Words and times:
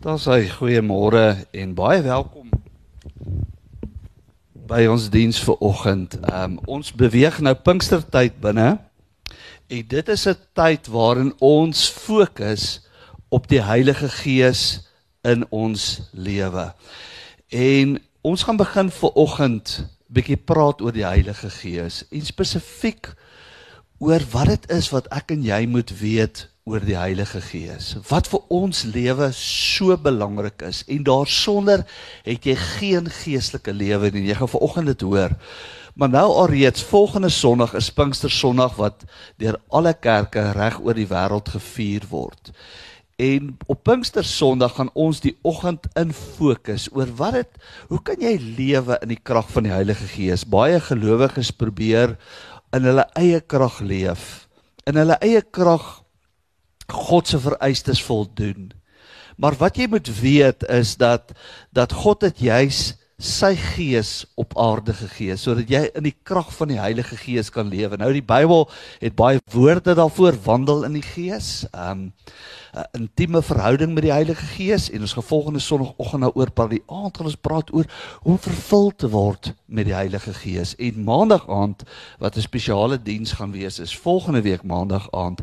Daar's 0.00 0.26
hy 0.28 0.44
goeiemôre 0.52 1.46
en 1.56 1.70
baie 1.72 2.02
welkom 2.04 2.50
by 4.68 4.82
ons 4.92 5.06
diens 5.08 5.38
vir 5.40 5.56
oggend. 5.64 6.18
Ehm 6.20 6.56
um, 6.56 6.58
ons 6.76 6.90
beweeg 6.92 7.38
nou 7.40 7.54
Pinkstertyd 7.54 8.36
binne. 8.44 8.76
En 9.72 9.86
dit 9.88 10.08
is 10.08 10.26
'n 10.28 10.36
tyd 10.52 10.86
waarin 10.92 11.32
ons 11.40 11.88
fokus 11.88 12.84
op 13.28 13.48
die 13.48 13.62
Heilige 13.62 14.08
Gees 14.08 14.84
in 15.24 15.46
ons 15.50 16.00
lewe. 16.12 16.74
En 17.48 17.98
ons 18.20 18.42
gaan 18.42 18.56
begin 18.56 18.90
vir 18.90 19.10
oggend 19.14 19.88
bietjie 20.06 20.36
praat 20.36 20.82
oor 20.82 20.92
die 20.92 21.08
Heilige 21.08 21.50
Gees 21.50 22.04
en 22.10 22.20
spesifiek 22.20 23.14
oor 23.98 24.20
wat 24.30 24.46
dit 24.46 24.70
is 24.70 24.90
wat 24.90 25.08
ek 25.08 25.30
en 25.30 25.42
jy 25.42 25.66
moet 25.66 25.90
weet 26.00 26.48
oor 26.66 26.82
die 26.82 26.96
Heilige 26.98 27.38
Gees. 27.46 27.92
Wat 28.08 28.26
vir 28.26 28.42
ons 28.50 28.80
lewe 28.90 29.28
so 29.38 29.94
belangrik 30.02 30.64
is 30.66 30.80
en 30.90 31.04
daarsonder 31.06 31.84
het 32.26 32.46
jy 32.48 32.56
geen 32.58 33.06
geestelike 33.20 33.70
lewe 33.70 34.08
nie. 34.10 34.24
Jy 34.26 34.34
gaan 34.40 34.50
vanoggend 34.50 34.90
dit 34.90 35.04
hoor. 35.06 35.36
Maar 35.94 36.10
nou 36.10 36.24
alreeds 36.42 36.82
volgende 36.88 37.28
Sondag 37.30 37.76
is 37.78 37.92
Pinkster 37.94 38.32
Sondag 38.34 38.74
wat 38.80 39.04
deur 39.38 39.60
alle 39.70 39.92
kerke 39.94 40.42
reg 40.56 40.80
oor 40.82 40.98
die 40.98 41.06
wêreld 41.06 41.52
gevier 41.54 42.08
word. 42.10 42.50
En 43.22 43.52
op 43.70 43.84
Pinkster 43.86 44.26
Sondag 44.26 44.74
gaan 44.80 44.90
ons 44.98 45.20
die 45.22 45.36
oggend 45.46 45.86
in 45.94 46.10
fokus 46.10 46.88
oor 46.90 47.12
wat 47.20 47.38
dit 47.38 47.60
hoe 47.92 48.00
kan 48.02 48.18
jy 48.26 48.34
lewe 48.42 48.98
in 49.06 49.14
die 49.14 49.20
krag 49.22 49.46
van 49.54 49.68
die 49.68 49.72
Heilige 49.76 50.10
Gees? 50.16 50.42
Baie 50.42 50.82
gelowiges 50.82 51.52
probeer 51.54 52.16
in 52.74 52.90
hulle 52.90 53.06
eie 53.14 53.38
krag 53.38 53.78
leef. 53.86 54.48
In 54.82 54.98
hulle 54.98 55.14
eie 55.22 55.44
krag 55.46 56.02
God 56.92 57.28
se 57.28 57.38
vereistes 57.38 58.02
voldoen. 58.02 58.72
Maar 59.36 59.56
wat 59.60 59.76
jy 59.76 59.86
moet 59.88 60.08
weet 60.20 60.64
is 60.72 60.96
dat 60.96 61.32
dat 61.70 61.92
God 61.92 62.20
het 62.20 62.38
juis 62.40 62.96
sy 63.16 63.54
gees 63.56 64.26
op 64.36 64.52
aarde 64.60 64.92
gegee 64.92 65.32
sodat 65.40 65.70
jy 65.72 65.86
in 65.96 66.04
die 66.04 66.14
krag 66.28 66.50
van 66.52 66.68
die 66.68 66.76
Heilige 66.76 67.16
Gees 67.16 67.48
kan 67.52 67.70
lewe. 67.72 67.96
Nou 67.96 68.10
die 68.12 68.24
Bybel 68.24 68.66
het 69.00 69.16
baie 69.16 69.40
woorde 69.54 69.94
daarvoor 69.96 70.36
wandel 70.44 70.84
in 70.84 70.98
die 70.98 71.04
Gees. 71.04 71.64
Um 71.72 72.12
'n 72.76 72.84
intieme 72.92 73.40
verhouding 73.42 73.94
met 73.94 74.04
die 74.04 74.12
Heilige 74.12 74.44
Gees 74.44 74.90
en 74.90 75.00
ons 75.00 75.16
volgende 75.16 75.58
Sondagoggend 75.64 76.20
nou 76.20 76.32
oor 76.34 76.50
praat 76.50 76.70
die 76.70 76.82
aand 76.86 77.16
gaan 77.16 77.26
ons 77.26 77.40
praat 77.40 77.72
oor 77.72 77.86
hoe 78.20 78.38
vervul 78.38 78.92
te 78.96 79.08
word 79.08 79.54
met 79.64 79.86
die 79.88 79.94
Heilige 79.94 80.34
Gees. 80.34 80.74
En 80.76 81.04
Maandag 81.04 81.48
aand 81.48 81.82
wat 82.18 82.36
'n 82.36 82.40
spesiale 82.40 83.02
diens 83.02 83.32
gaan 83.32 83.52
wees 83.52 83.78
is 83.78 83.96
volgende 83.96 84.42
week 84.42 84.62
Maandag 84.62 85.08
aand 85.12 85.40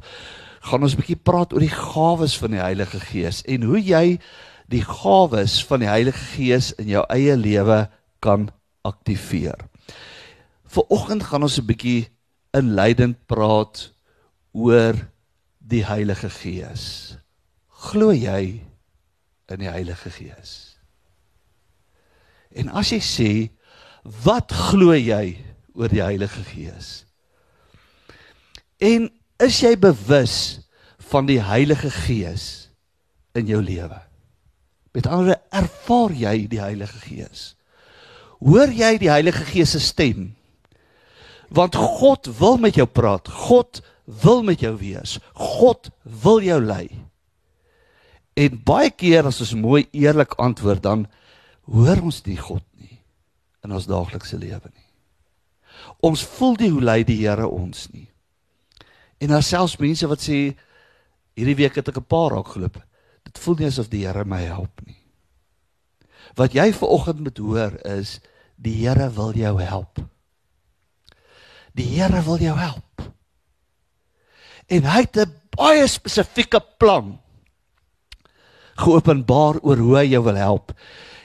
gaan 0.63 0.83
ons 0.83 0.95
'n 0.95 1.01
bietjie 1.01 1.19
praat 1.19 1.53
oor 1.53 1.63
die 1.63 1.69
gawes 1.75 2.37
van 2.39 2.51
die 2.55 2.63
Heilige 2.63 2.99
Gees 2.99 3.41
en 3.43 3.67
hoe 3.67 3.81
jy 3.81 4.19
die 4.71 4.83
gawes 4.83 5.59
van 5.67 5.83
die 5.83 5.91
Heilige 5.91 6.25
Gees 6.35 6.71
in 6.79 6.87
jou 6.87 7.03
eie 7.09 7.35
lewe 7.35 7.89
kan 8.19 8.49
aktiveer. 8.81 9.59
Viroggend 10.65 11.23
gaan 11.23 11.43
ons 11.43 11.59
'n 11.59 11.67
bietjie 11.67 12.07
inleidend 12.53 13.25
praat 13.27 13.91
oor 14.53 14.95
die 15.59 15.83
Heilige 15.85 16.29
Gees. 16.29 17.17
Glo 17.67 18.11
jy 18.11 18.61
in 19.49 19.59
die 19.59 19.69
Heilige 19.69 20.09
Gees? 20.09 20.77
En 22.51 22.69
as 22.69 22.89
jy 22.89 22.99
sê, 23.01 23.31
wat 24.23 24.51
glo 24.51 24.93
jy 24.93 25.37
oor 25.73 25.89
die 25.89 26.03
Heilige 26.03 26.43
Gees? 26.43 27.05
En 28.79 29.09
is 29.45 29.59
jy 29.63 29.73
bewus 29.79 30.35
van 31.09 31.27
die 31.29 31.39
Heilige 31.43 31.91
Gees 31.91 32.69
in 33.37 33.49
jou 33.49 33.61
lewe? 33.63 33.99
Met 34.93 35.07
ander 35.09 35.39
ervaar 35.53 36.13
jy 36.13 36.35
die 36.51 36.61
Heilige 36.61 36.99
Gees? 37.05 37.53
Hoor 38.43 38.71
jy 38.73 38.97
die 39.01 39.11
Heilige 39.11 39.45
Gees 39.47 39.73
se 39.75 39.81
stem? 39.81 40.33
Want 41.53 41.75
God 41.77 42.27
wil 42.39 42.57
met 42.61 42.77
jou 42.77 42.87
praat. 42.89 43.29
God 43.29 43.81
wil 44.03 44.43
met 44.43 44.61
jou 44.63 44.73
wees. 44.77 45.17
God 45.33 45.89
wil 46.03 46.41
jou 46.43 46.59
lei. 46.61 46.87
En 48.33 48.57
baie 48.65 48.89
keer 48.89 49.29
as 49.29 49.41
ons 49.45 49.53
mooi 49.53 49.85
eerlik 49.93 50.33
antwoord 50.41 50.83
dan 50.83 51.05
hoor 51.69 52.01
ons 52.01 52.23
nie 52.25 52.37
God 52.37 52.65
nie 52.81 52.97
in 53.63 53.71
ons 53.71 53.87
daaglikse 53.87 54.37
lewe 54.41 54.71
nie. 54.73 54.87
Ons 56.03 56.25
voel 56.35 56.57
nie 56.59 56.71
hoe 56.73 56.81
lei 56.83 57.03
die 57.07 57.21
Here 57.21 57.47
ons 57.47 57.87
nie. 57.93 58.09
En 59.23 59.31
daar 59.31 59.45
selfs 59.45 59.79
mense 59.79 60.07
wat 60.11 60.19
sê 60.19 60.39
hierdie 61.37 61.55
week 61.55 61.77
het 61.79 61.87
ek 61.87 61.97
'n 61.97 62.11
paar 62.11 62.35
raak 62.35 62.49
geloop. 62.51 62.77
Dit 63.23 63.39
voel 63.39 63.55
nie 63.55 63.67
asof 63.67 63.87
die 63.87 64.05
Here 64.05 64.25
my 64.25 64.41
help 64.43 64.81
nie. 64.85 64.99
Wat 66.35 66.53
jy 66.53 66.73
ver 66.73 66.87
oggend 66.87 67.19
moet 67.19 67.37
hoor 67.37 67.79
is 67.85 68.19
die 68.55 68.83
Here 68.83 69.09
wil 69.09 69.31
jou 69.33 69.61
help. 69.61 69.99
Die 71.73 71.87
Here 71.87 72.21
wil 72.21 72.37
jou 72.37 72.57
help. 72.57 73.13
En 74.67 74.83
hy 74.83 74.99
het 75.01 75.17
'n 75.17 75.33
baie 75.55 75.87
spesifieke 75.87 76.59
plan 76.77 77.19
geopenbaar 78.75 79.59
oor 79.61 79.77
hoe 79.77 79.97
hy 79.97 80.05
jou 80.05 80.23
wil 80.23 80.35
help. 80.35 80.73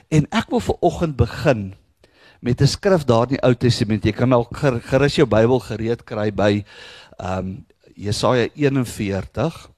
En 0.09 0.25
ek 0.31 0.49
wil 0.49 0.59
ver 0.59 0.77
oggend 0.79 1.15
begin 1.15 1.75
met 2.39 2.61
'n 2.61 2.67
skrif 2.67 3.03
daar 3.03 3.23
in 3.23 3.35
die 3.35 3.43
Ou 3.43 3.55
Testament. 3.55 4.03
Jy 4.03 4.11
kan 4.11 4.33
al 4.33 4.47
gerus 4.81 5.15
jou 5.15 5.27
Bybel 5.27 5.59
gereed 5.59 6.03
kry 6.03 6.31
by 6.31 6.63
ehm 7.17 7.37
um, 7.37 7.65
Jesaja 7.99 8.47
41 8.55 9.69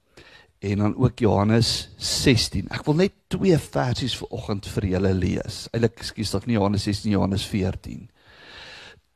en 0.62 0.78
dan 0.78 0.96
ook 0.96 1.18
Johannes 1.18 1.90
16. 1.96 2.68
Ek 2.70 2.84
wil 2.86 2.94
net 3.00 3.14
twee 3.26 3.58
versies 3.58 4.14
vir 4.14 4.30
oggend 4.30 4.68
vir 4.70 4.86
julle 4.92 5.10
lees. 5.14 5.64
Eilik, 5.74 5.96
ekskuus, 5.98 6.30
dalk 6.30 6.46
nie 6.46 6.54
Johannes 6.54 6.86
16 6.86 7.10
nie, 7.10 7.16
Johannes 7.16 7.46
14. 7.50 8.04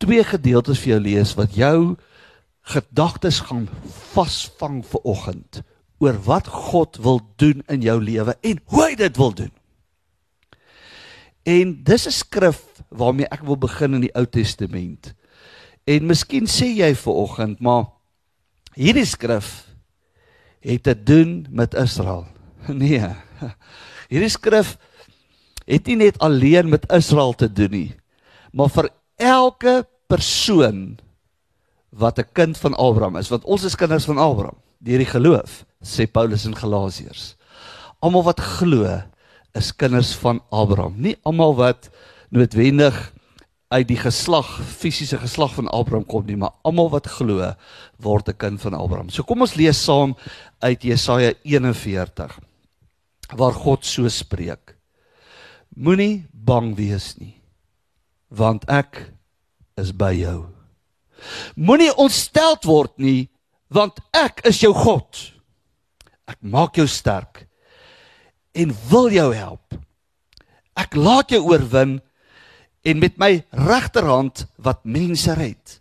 Twee 0.03 0.25
gedeeltes 0.27 0.83
vir 0.83 0.97
jou 0.97 1.00
lees 1.05 1.34
wat 1.39 1.55
jou 1.55 1.95
gedagtes 2.66 3.39
gaan 3.47 3.69
vasvang 4.11 4.83
vir 4.91 5.06
oggend 5.06 5.62
oor 6.03 6.19
wat 6.27 6.50
God 6.50 6.99
wil 7.00 7.22
doen 7.39 7.62
in 7.72 7.84
jou 7.87 7.97
lewe 8.03 8.34
en 8.43 8.59
hoe 8.72 8.83
hy 8.83 8.97
dit 8.99 9.22
wil 9.22 9.33
doen. 9.39 9.53
En 11.47 11.77
dis 11.84 12.06
'n 12.06 12.12
skrif 12.12 12.83
waarmee 12.91 13.31
ek 13.31 13.47
wil 13.47 13.56
begin 13.56 13.95
in 13.95 14.00
die 14.00 14.15
Ou 14.15 14.27
Testament. 14.27 15.15
En 15.87 16.06
miskien 16.06 16.47
sê 16.47 16.66
jy 16.75 16.95
vir 16.95 17.15
oggend, 17.15 17.61
maar 17.61 17.96
Hierdie 18.76 19.06
skrif 19.09 19.64
het 20.60 20.82
te 20.84 20.94
doen 20.94 21.47
met 21.50 21.75
Israel. 21.75 22.26
Nee. 22.66 23.00
Hierdie 24.10 24.31
skrif 24.31 24.75
het 25.66 25.87
nie 25.87 25.97
net 25.98 26.19
alleen 26.22 26.69
met 26.70 26.86
Israel 26.94 27.32
te 27.34 27.48
doen 27.50 27.72
nie, 27.72 27.91
maar 28.54 28.70
vir 28.70 28.88
elke 29.19 29.84
persoon 30.10 30.98
wat 31.91 32.19
'n 32.19 32.28
kind 32.32 32.59
van 32.59 32.75
Abraham 32.75 33.16
is, 33.16 33.31
want 33.31 33.44
ons 33.44 33.65
is 33.65 33.75
kinders 33.75 34.04
van 34.04 34.19
Abraham 34.19 34.59
deur 34.78 34.98
die 34.98 35.10
geloof, 35.10 35.65
sê 35.82 36.06
Paulus 36.06 36.44
in 36.44 36.54
Galasiërs. 36.54 37.36
Almal 38.00 38.22
wat 38.22 38.41
glo 38.41 38.84
is 39.54 39.72
kinders 39.72 40.15
van 40.15 40.42
Abraham, 40.50 40.94
nie 40.98 41.16
almal 41.22 41.54
wat 41.54 41.91
noodwendig 42.31 42.94
uit 43.69 43.87
die 43.88 43.99
geslag, 43.99 44.47
fisiese 44.62 45.19
geslag 45.19 45.54
van 45.56 45.69
Abraham 45.75 46.06
kom 46.06 46.27
nie, 46.27 46.37
maar 46.38 46.54
almal 46.66 46.91
wat 46.93 47.09
glo 47.10 47.54
word 47.99 48.28
'n 48.28 48.37
kind 48.37 48.60
van 48.60 48.75
Abraham. 48.75 49.10
So 49.10 49.22
kom 49.22 49.41
ons 49.41 49.54
lees 49.54 49.84
saam 49.84 50.16
uit 50.60 50.82
Jesaja 50.82 51.32
41 51.43 52.38
waar 53.37 53.53
God 53.53 53.84
so 53.84 54.09
spreek. 54.09 54.77
Moenie 55.75 56.27
bang 56.32 56.77
wees 56.77 57.16
nie, 57.19 57.43
want 58.28 58.65
ek 58.71 59.12
is 59.77 59.93
by 59.93 60.12
jou. 60.12 60.47
Moenie 61.56 61.93
ontstel 61.97 62.56
word 62.65 62.98
nie, 62.98 63.28
want 63.69 63.98
ek 64.12 64.41
is 64.47 64.60
jou 64.60 64.72
God. 64.75 65.33
Ek 66.27 66.38
maak 66.41 66.77
jou 66.77 66.87
sterk 66.87 67.47
en 68.54 68.75
wil 68.91 69.10
jou 69.10 69.34
help. 69.34 69.74
Ek 70.77 70.95
laat 70.95 71.30
jou 71.30 71.42
oorwin 71.42 72.01
en 72.86 73.03
met 73.03 73.16
my 73.18 73.33
regterhand 73.50 74.47
wat 74.62 74.84
mense 74.86 75.34
red. 75.34 75.78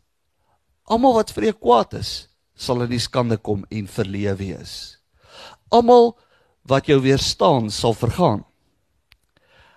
Almal 0.90 1.20
wat 1.20 1.34
vir 1.36 1.52
jou 1.52 1.58
kwaad 1.68 1.94
is, 2.00 2.28
sal 2.58 2.82
in 2.86 2.92
die 2.94 3.02
skande 3.02 3.38
kom 3.38 3.66
en 3.70 3.90
verleë 3.90 4.34
wees. 4.40 4.74
Almal 5.74 6.16
wat 6.66 6.90
jou 6.90 6.98
weerstaan, 7.04 7.70
sal 7.70 7.94
vergaan. 7.98 8.42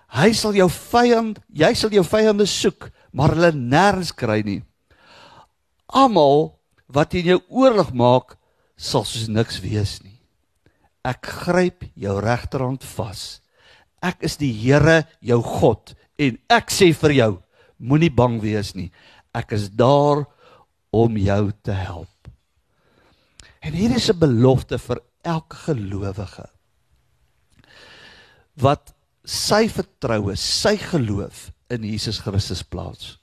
Hy 0.09 0.31
sal 0.33 0.55
jou 0.57 0.69
vyand, 0.73 1.37
jy 1.53 1.69
sal 1.77 1.93
jou 1.93 2.05
vyande 2.07 2.47
soek, 2.49 2.89
maar 3.13 3.35
hulle 3.35 3.51
nêrens 3.53 4.09
kry 4.15 4.41
nie. 4.45 4.61
Almal 5.85 6.55
wat 6.89 7.13
in 7.17 7.35
jou 7.35 7.39
oorlog 7.61 7.93
maak, 7.93 8.37
sal 8.73 9.05
soos 9.05 9.29
niks 9.29 9.59
wees 9.61 9.99
nie. 10.01 10.17
Ek 11.05 11.29
gryp 11.43 11.85
jou 11.93 12.17
regterhand 12.23 12.85
vas. 12.95 13.41
Ek 14.01 14.23
is 14.25 14.39
die 14.39 14.53
Here, 14.55 15.03
jou 15.21 15.41
God 15.45 15.93
En 16.19 16.37
ek 16.49 16.71
sê 16.73 16.91
vir 16.93 17.15
jou, 17.15 17.31
moenie 17.77 18.11
bang 18.11 18.39
wees 18.41 18.73
nie. 18.75 18.91
Ek 19.33 19.53
is 19.55 19.69
daar 19.69 20.25
om 20.91 21.17
jou 21.17 21.43
te 21.63 21.71
help. 21.71 22.31
En 23.61 23.73
hier 23.73 23.95
is 23.95 24.09
'n 24.09 24.19
belofte 24.19 24.77
vir 24.77 24.99
elke 25.23 25.55
gelowige. 25.55 26.49
wat 28.59 28.93
sy 29.27 29.67
vertroue, 29.71 30.35
sy 30.39 30.75
geloof 30.89 31.49
in 31.73 31.85
Jesus 31.87 32.19
Christus 32.23 32.63
plaas. 32.65 33.17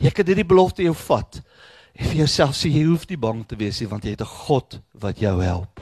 Jy 0.00 0.12
kan 0.14 0.28
hierdie 0.28 0.46
belofte 0.48 0.84
jou 0.86 0.94
vat 1.06 1.40
en 1.40 2.06
vir 2.06 2.20
jouself 2.22 2.54
sê 2.56 2.70
jy 2.70 2.84
hoef 2.86 3.06
nie 3.10 3.18
bang 3.20 3.42
te 3.46 3.58
wees 3.60 3.80
nie 3.82 3.90
want 3.90 4.06
jy 4.06 4.14
het 4.14 4.22
'n 4.22 4.36
God 4.46 4.80
wat 4.94 5.18
jou 5.18 5.40
help. 5.42 5.80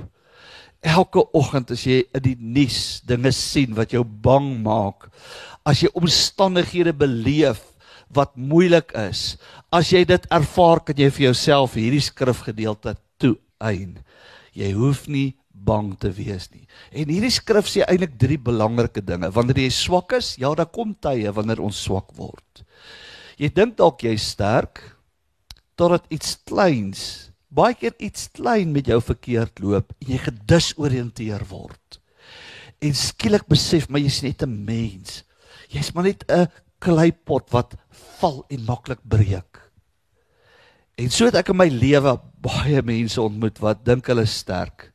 Elke 0.83 1.25
oggend 1.35 1.71
as 1.71 1.85
jy 1.85 2.05
in 2.15 2.23
die 2.23 2.37
nuus 2.39 3.01
dinge 3.05 3.33
sien 3.33 3.75
wat 3.75 3.91
jou 3.91 4.05
bang 4.05 4.63
maak, 4.63 5.11
as 5.69 5.83
jy 5.85 5.91
omstandighede 5.99 6.95
beleef 6.97 7.61
wat 8.15 8.33
moeilik 8.41 8.95
is, 8.97 9.37
as 9.69 9.91
jy 9.93 10.01
dit 10.09 10.25
ervaar, 10.33 10.81
kan 10.81 10.97
jy 10.97 11.11
vir 11.13 11.27
jouself 11.29 11.77
hierdie 11.77 12.05
skrifgedeelte 12.05 12.95
toeëien. 13.21 13.99
Jy 14.57 14.71
hoef 14.79 15.05
nie 15.13 15.35
bang 15.53 15.93
te 16.01 16.11
wees 16.15 16.49
nie. 16.55 16.65
En 16.97 17.11
hierdie 17.11 17.33
skrif 17.35 17.69
sê 17.69 17.85
eintlik 17.85 18.17
drie 18.21 18.39
belangrike 18.41 19.03
dinge. 19.05 19.29
Wanneer 19.35 19.61
jy 19.67 19.73
swak 19.75 20.15
is, 20.17 20.37
ja, 20.41 20.55
daar 20.57 20.71
kom 20.73 20.95
tye 20.97 21.29
wanneer 21.37 21.61
ons 21.65 21.83
swak 21.85 22.15
word. 22.17 22.65
Jy 23.39 23.53
dink 23.55 23.77
dalk 23.79 24.03
jy's 24.07 24.31
sterk 24.33 24.81
totdat 25.79 26.09
iets 26.11 26.35
kleins, 26.49 27.03
baie 27.55 27.77
keer 27.79 27.95
iets 28.03 28.27
klein 28.35 28.73
met 28.75 28.89
jou 28.91 28.99
verkeerd 29.05 29.61
loop 29.63 29.93
en 30.01 30.11
jy 30.11 30.19
gedisoriënteer 30.25 31.45
word. 31.53 32.01
En 32.83 32.95
skielik 32.97 33.47
besef 33.51 33.87
maar 33.91 34.03
jy's 34.03 34.23
net 34.25 34.43
'n 34.43 34.65
mens. 34.65 35.23
Jy's 35.69 35.93
maar 35.93 36.05
net 36.05 36.25
'n 36.29 36.49
kleipot 36.81 37.51
wat 37.51 37.75
val 38.19 38.45
en 38.49 38.65
maklik 38.65 39.01
breek. 39.03 39.61
En 40.99 41.11
so 41.11 41.29
het 41.29 41.35
ek 41.35 41.49
in 41.49 41.57
my 41.57 41.69
lewe 41.69 42.19
baie 42.43 42.83
mense 42.83 43.21
ontmoet 43.21 43.59
wat 43.59 43.85
dink 43.85 44.07
hulle 44.07 44.27
sterk. 44.27 44.93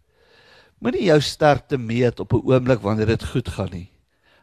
Moenie 0.83 1.07
jou 1.07 1.19
sterkte 1.21 1.77
meet 1.77 2.19
op 2.19 2.33
'n 2.33 2.43
oomblik 2.43 2.81
wanneer 2.81 3.05
dit 3.05 3.23
goed 3.23 3.49
gaan 3.49 3.71
nie. 3.71 3.89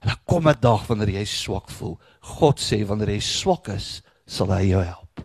Dan 0.01 0.17
kom 0.25 0.49
'n 0.49 0.61
dag 0.61 0.87
wanneer 0.87 1.11
jy 1.11 1.25
swak 1.25 1.71
voel. 1.71 1.99
God 2.21 2.61
sê 2.61 2.87
wanneer 2.87 3.11
jy 3.11 3.21
swak 3.21 3.69
is, 3.69 4.03
sal 4.27 4.49
hy 4.51 4.71
jou 4.71 4.83
help. 4.83 5.21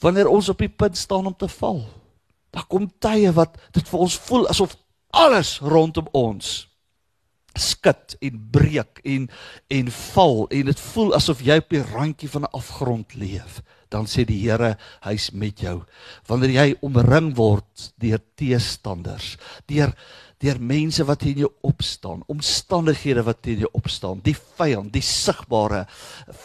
Wanneer 0.00 0.28
ons 0.28 0.48
op 0.48 0.58
die 0.58 0.68
punt 0.68 0.96
staan 0.96 1.26
om 1.26 1.36
te 1.36 1.48
val, 1.48 1.88
dan 2.50 2.64
kom 2.68 2.92
tye 2.98 3.32
wat 3.32 3.56
dit 3.72 3.88
vir 3.88 4.00
ons 4.00 4.18
voel 4.18 4.48
asof 4.48 4.76
alles 5.10 5.58
rondom 5.60 6.08
ons 6.12 6.69
skud 7.58 8.16
en 8.20 8.40
breek 8.52 9.00
en 9.04 9.28
en 9.68 9.90
val 9.90 10.46
en 10.50 10.70
dit 10.70 10.80
voel 10.92 11.14
asof 11.14 11.42
jy 11.42 11.58
op 11.62 11.70
die 11.70 11.82
randjie 11.82 12.30
van 12.30 12.42
'n 12.42 12.54
afgrond 12.56 13.14
leef 13.14 13.62
dan 13.90 14.06
sê 14.06 14.24
die 14.26 14.38
Here 14.44 14.76
hy's 15.04 15.30
met 15.36 15.60
jou. 15.64 15.82
Wanneer 16.30 16.54
jy 16.54 16.66
omring 16.86 17.32
word 17.38 17.90
deur 18.00 18.22
teestanders, 18.38 19.36
deur 19.66 19.94
deur 20.40 20.56
mense 20.64 21.04
wat 21.04 21.20
teen 21.20 21.42
jou 21.42 21.50
opstaan, 21.68 22.22
omstandighede 22.32 23.26
wat 23.26 23.42
teen 23.44 23.60
jou 23.60 23.68
opstaan, 23.76 24.22
die 24.24 24.36
vyand, 24.56 24.88
die 24.94 25.04
sigbare 25.04 25.82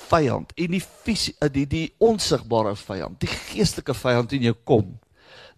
vyand 0.10 0.52
en 0.60 0.76
die 0.76 0.84
visie, 1.06 1.32
eh, 1.40 1.48
die 1.48 1.64
die 1.70 1.86
onsigbare 2.04 2.76
vyand, 2.76 3.22
die 3.24 3.32
geestelike 3.32 3.96
vyand 3.96 4.36
in 4.36 4.50
jou 4.50 4.56
kom, 4.68 4.98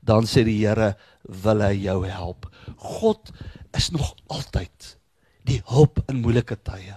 dan 0.05 0.29
sê 0.29 0.45
die 0.45 0.59
Here 0.59 0.93
wil 1.23 1.65
hy 1.65 1.73
jou 1.87 2.03
help. 2.05 2.45
God 2.77 3.33
is 3.73 3.89
nog 3.95 4.13
altyd 4.29 4.96
die 5.47 5.61
hulp 5.71 6.01
in 6.11 6.21
moeilike 6.21 6.57
tye. 6.67 6.95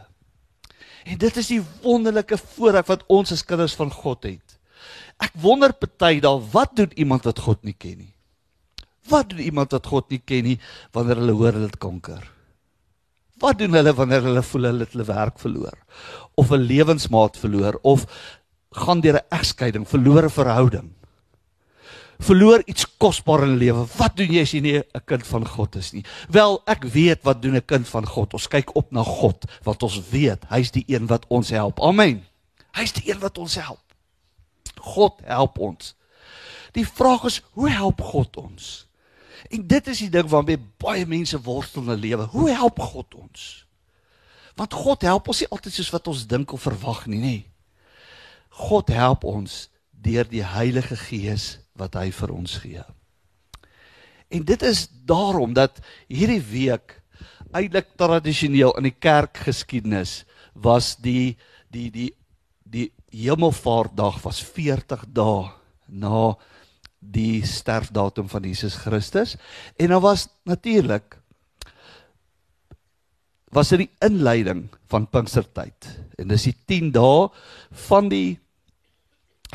En 1.07 1.19
dit 1.19 1.37
is 1.41 1.51
die 1.53 1.61
wonderlike 1.83 2.37
voorreg 2.57 2.89
wat 2.91 3.05
ons 3.09 3.33
as 3.33 3.45
kinders 3.47 3.77
van 3.79 3.93
God 3.95 4.27
het. 4.29 4.57
Ek 5.21 5.33
wonder 5.41 5.73
party 5.77 6.21
daar 6.25 6.41
wat 6.53 6.75
doen 6.77 6.93
iemand 6.97 7.27
wat 7.29 7.41
God 7.45 7.63
nie 7.65 7.77
ken 7.77 7.99
nie? 8.01 8.15
Wat 9.11 9.31
doen 9.33 9.43
iemand 9.45 9.73
wat 9.77 9.89
God 9.91 10.11
nie 10.13 10.21
ken 10.25 10.47
nie 10.49 10.59
wanneer 10.97 11.21
hulle 11.21 11.37
hoor 11.37 11.57
hulle 11.57 11.71
het 11.71 11.81
kanker? 11.81 12.23
Wat 13.41 13.59
doen 13.61 13.77
hulle 13.77 13.93
wanneer 13.97 14.25
hulle 14.29 14.45
voel 14.45 14.69
hulle 14.69 14.87
het 14.87 14.95
hulle 14.97 15.09
werk 15.09 15.41
verloor 15.41 15.77
of 16.37 16.53
'n 16.53 16.67
lewensmaat 16.69 17.37
verloor 17.37 17.79
of 17.83 18.07
gaan 18.73 19.01
deur 19.01 19.17
'n 19.21 19.29
egskeiding, 19.31 19.89
verloor 19.89 20.25
'n 20.25 20.31
verhouding? 20.31 20.91
Verloor 22.21 22.63
iets 22.69 22.85
kosbaar 23.01 23.47
in 23.47 23.57
lewe. 23.57 23.87
Wat 23.97 24.17
doen 24.17 24.33
jy 24.35 24.43
as 24.45 24.53
jy 24.53 24.61
nie 24.61 24.79
'n 24.79 25.05
kind 25.07 25.27
van 25.27 25.47
God 25.47 25.77
is 25.77 25.93
nie? 25.93 26.05
Wel, 26.29 26.61
ek 26.67 26.85
weet 26.85 27.23
wat 27.23 27.43
doen 27.43 27.57
'n 27.57 27.65
kind 27.65 27.89
van 27.89 28.07
God. 28.07 28.35
Ons 28.35 28.49
kyk 28.49 28.77
op 28.77 28.93
na 28.93 29.03
God 29.03 29.45
want 29.63 29.83
ons 29.83 30.01
weet 30.11 30.45
hy's 30.49 30.71
die 30.71 30.85
een 30.87 31.07
wat 31.07 31.25
ons 31.29 31.51
help. 31.51 31.81
Amen. 31.81 32.27
Hy's 32.73 32.93
die 32.93 33.11
een 33.11 33.19
wat 33.19 33.39
ons 33.39 33.55
help. 33.55 33.81
God 34.81 35.21
help 35.25 35.59
ons. 35.59 35.95
Die 36.73 36.87
vraag 36.87 37.25
is, 37.25 37.43
hoe 37.53 37.71
help 37.71 38.01
God 38.01 38.37
ons? 38.37 38.87
En 39.51 39.67
dit 39.67 39.87
is 39.87 39.99
die 39.99 40.11
ding 40.11 40.29
waarmee 40.29 40.61
baie 40.79 41.07
mense 41.07 41.41
worstel 41.41 41.83
in 41.83 41.89
hulle 41.89 42.01
lewe. 42.01 42.25
Hoe 42.25 42.51
help 42.51 42.79
God 42.79 43.15
ons? 43.15 43.67
Want 44.55 44.75
God 44.75 45.03
help 45.03 45.29
ons 45.29 45.41
nie 45.41 45.49
altyd 45.49 45.73
soos 45.73 45.91
wat 45.91 46.09
ons 46.09 46.27
dink 46.27 46.53
of 46.53 46.63
verwag 46.63 47.07
nie, 47.07 47.21
nê. 47.21 47.37
God 48.51 48.89
help 48.93 49.25
ons 49.25 49.71
deur 49.91 50.29
die 50.29 50.45
Heilige 50.45 50.97
Gees 50.97 51.60
wat 51.81 51.97
hy 51.99 52.11
vir 52.15 52.33
ons 52.35 52.57
gee. 52.63 52.85
En 54.31 54.45
dit 54.47 54.63
is 54.63 54.87
daarom 55.09 55.55
dat 55.57 55.81
hierdie 56.07 56.43
week 56.53 57.01
eintlik 57.57 57.97
tradisioneel 57.99 58.77
in 58.79 58.87
die 58.87 58.95
kerkgeskiedenis 58.95 60.21
was 60.55 60.95
die 61.03 61.37
die 61.71 61.91
die 61.91 62.11
die 62.71 62.91
Hemelvaartdag 63.11 64.21
was 64.23 64.39
40 64.47 65.09
dae 65.11 65.49
na 65.91 66.37
die 67.01 67.43
sterfdatum 67.47 68.29
van 68.31 68.47
Jesus 68.47 68.77
Christus 68.85 69.35
en 69.81 69.91
dan 69.91 70.03
was 70.05 70.29
natuurlik 70.47 71.19
was 73.51 73.73
dit 73.73 73.87
die 73.87 74.07
inleiding 74.07 74.69
van 74.93 75.09
Pinkstertyd 75.11 75.89
en 76.21 76.31
dis 76.31 76.47
die 76.53 76.55
10 76.71 76.93
dae 76.95 77.27
van 77.89 78.13
die 78.13 78.39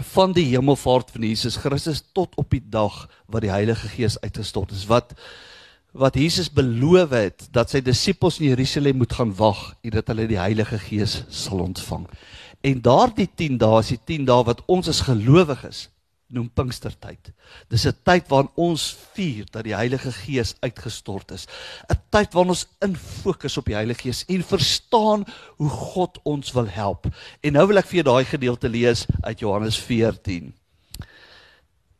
van 0.02 0.34
die 0.36 0.46
hemelvaart 0.52 1.12
van 1.12 1.24
Jesus 1.24 1.56
Christus 1.56 2.04
tot 2.14 2.36
op 2.36 2.50
die 2.52 2.64
dag 2.64 3.06
wat 3.32 3.46
die 3.46 3.52
Heilige 3.52 3.88
Gees 3.88 4.20
uitgestort 4.20 4.72
is 4.72 4.86
wat 4.92 5.16
wat 5.96 6.18
Jesus 6.20 6.50
beloof 6.52 7.14
het 7.16 7.46
dat 7.56 7.72
sy 7.72 7.80
disippels 7.80 8.42
in 8.42 8.50
Jerusalem 8.50 8.98
moet 9.00 9.14
gaan 9.16 9.32
wag 9.38 9.62
en 9.80 9.94
dat 9.96 10.10
hulle 10.12 10.28
die 10.28 10.40
Heilige 10.40 10.76
Gees 10.80 11.22
sal 11.32 11.62
ontvang. 11.64 12.04
En 12.68 12.82
daardie 12.84 13.30
10 13.32 13.56
dae 13.62 13.80
is 13.80 13.94
die 13.94 14.02
10 14.18 14.26
dae 14.28 14.44
wat 14.44 14.64
ons 14.68 14.90
as 14.92 15.06
gelowiges 15.08 15.86
noem 16.34 16.50
Pinkstertyd. 16.50 17.32
Dis 17.70 17.86
'n 17.86 17.94
tyd 18.04 18.28
waarin 18.30 18.50
ons 18.56 18.98
vier 19.14 19.46
dat 19.52 19.64
die 19.64 19.76
Heilige 19.76 20.12
Gees 20.12 20.56
uitgestort 20.60 21.32
is. 21.32 21.48
'n 21.90 22.00
Tyd 22.10 22.34
waarin 22.34 22.50
ons 22.50 22.68
in 22.82 22.96
fokus 22.96 23.58
op 23.58 23.66
die 23.66 23.76
Heilige 23.76 24.02
Gees 24.02 24.26
en 24.28 24.44
verstaan 24.44 25.26
hoe 25.58 25.70
God 25.70 26.20
ons 26.24 26.52
wil 26.52 26.68
help. 26.68 27.08
En 27.42 27.54
nou 27.54 27.68
wil 27.68 27.78
ek 27.78 27.86
vir 27.86 28.04
jou 28.04 28.14
daai 28.14 28.26
gedeelte 28.26 28.70
lees 28.70 29.06
uit 29.22 29.40
Johannes 29.40 29.78
14. 29.78 30.54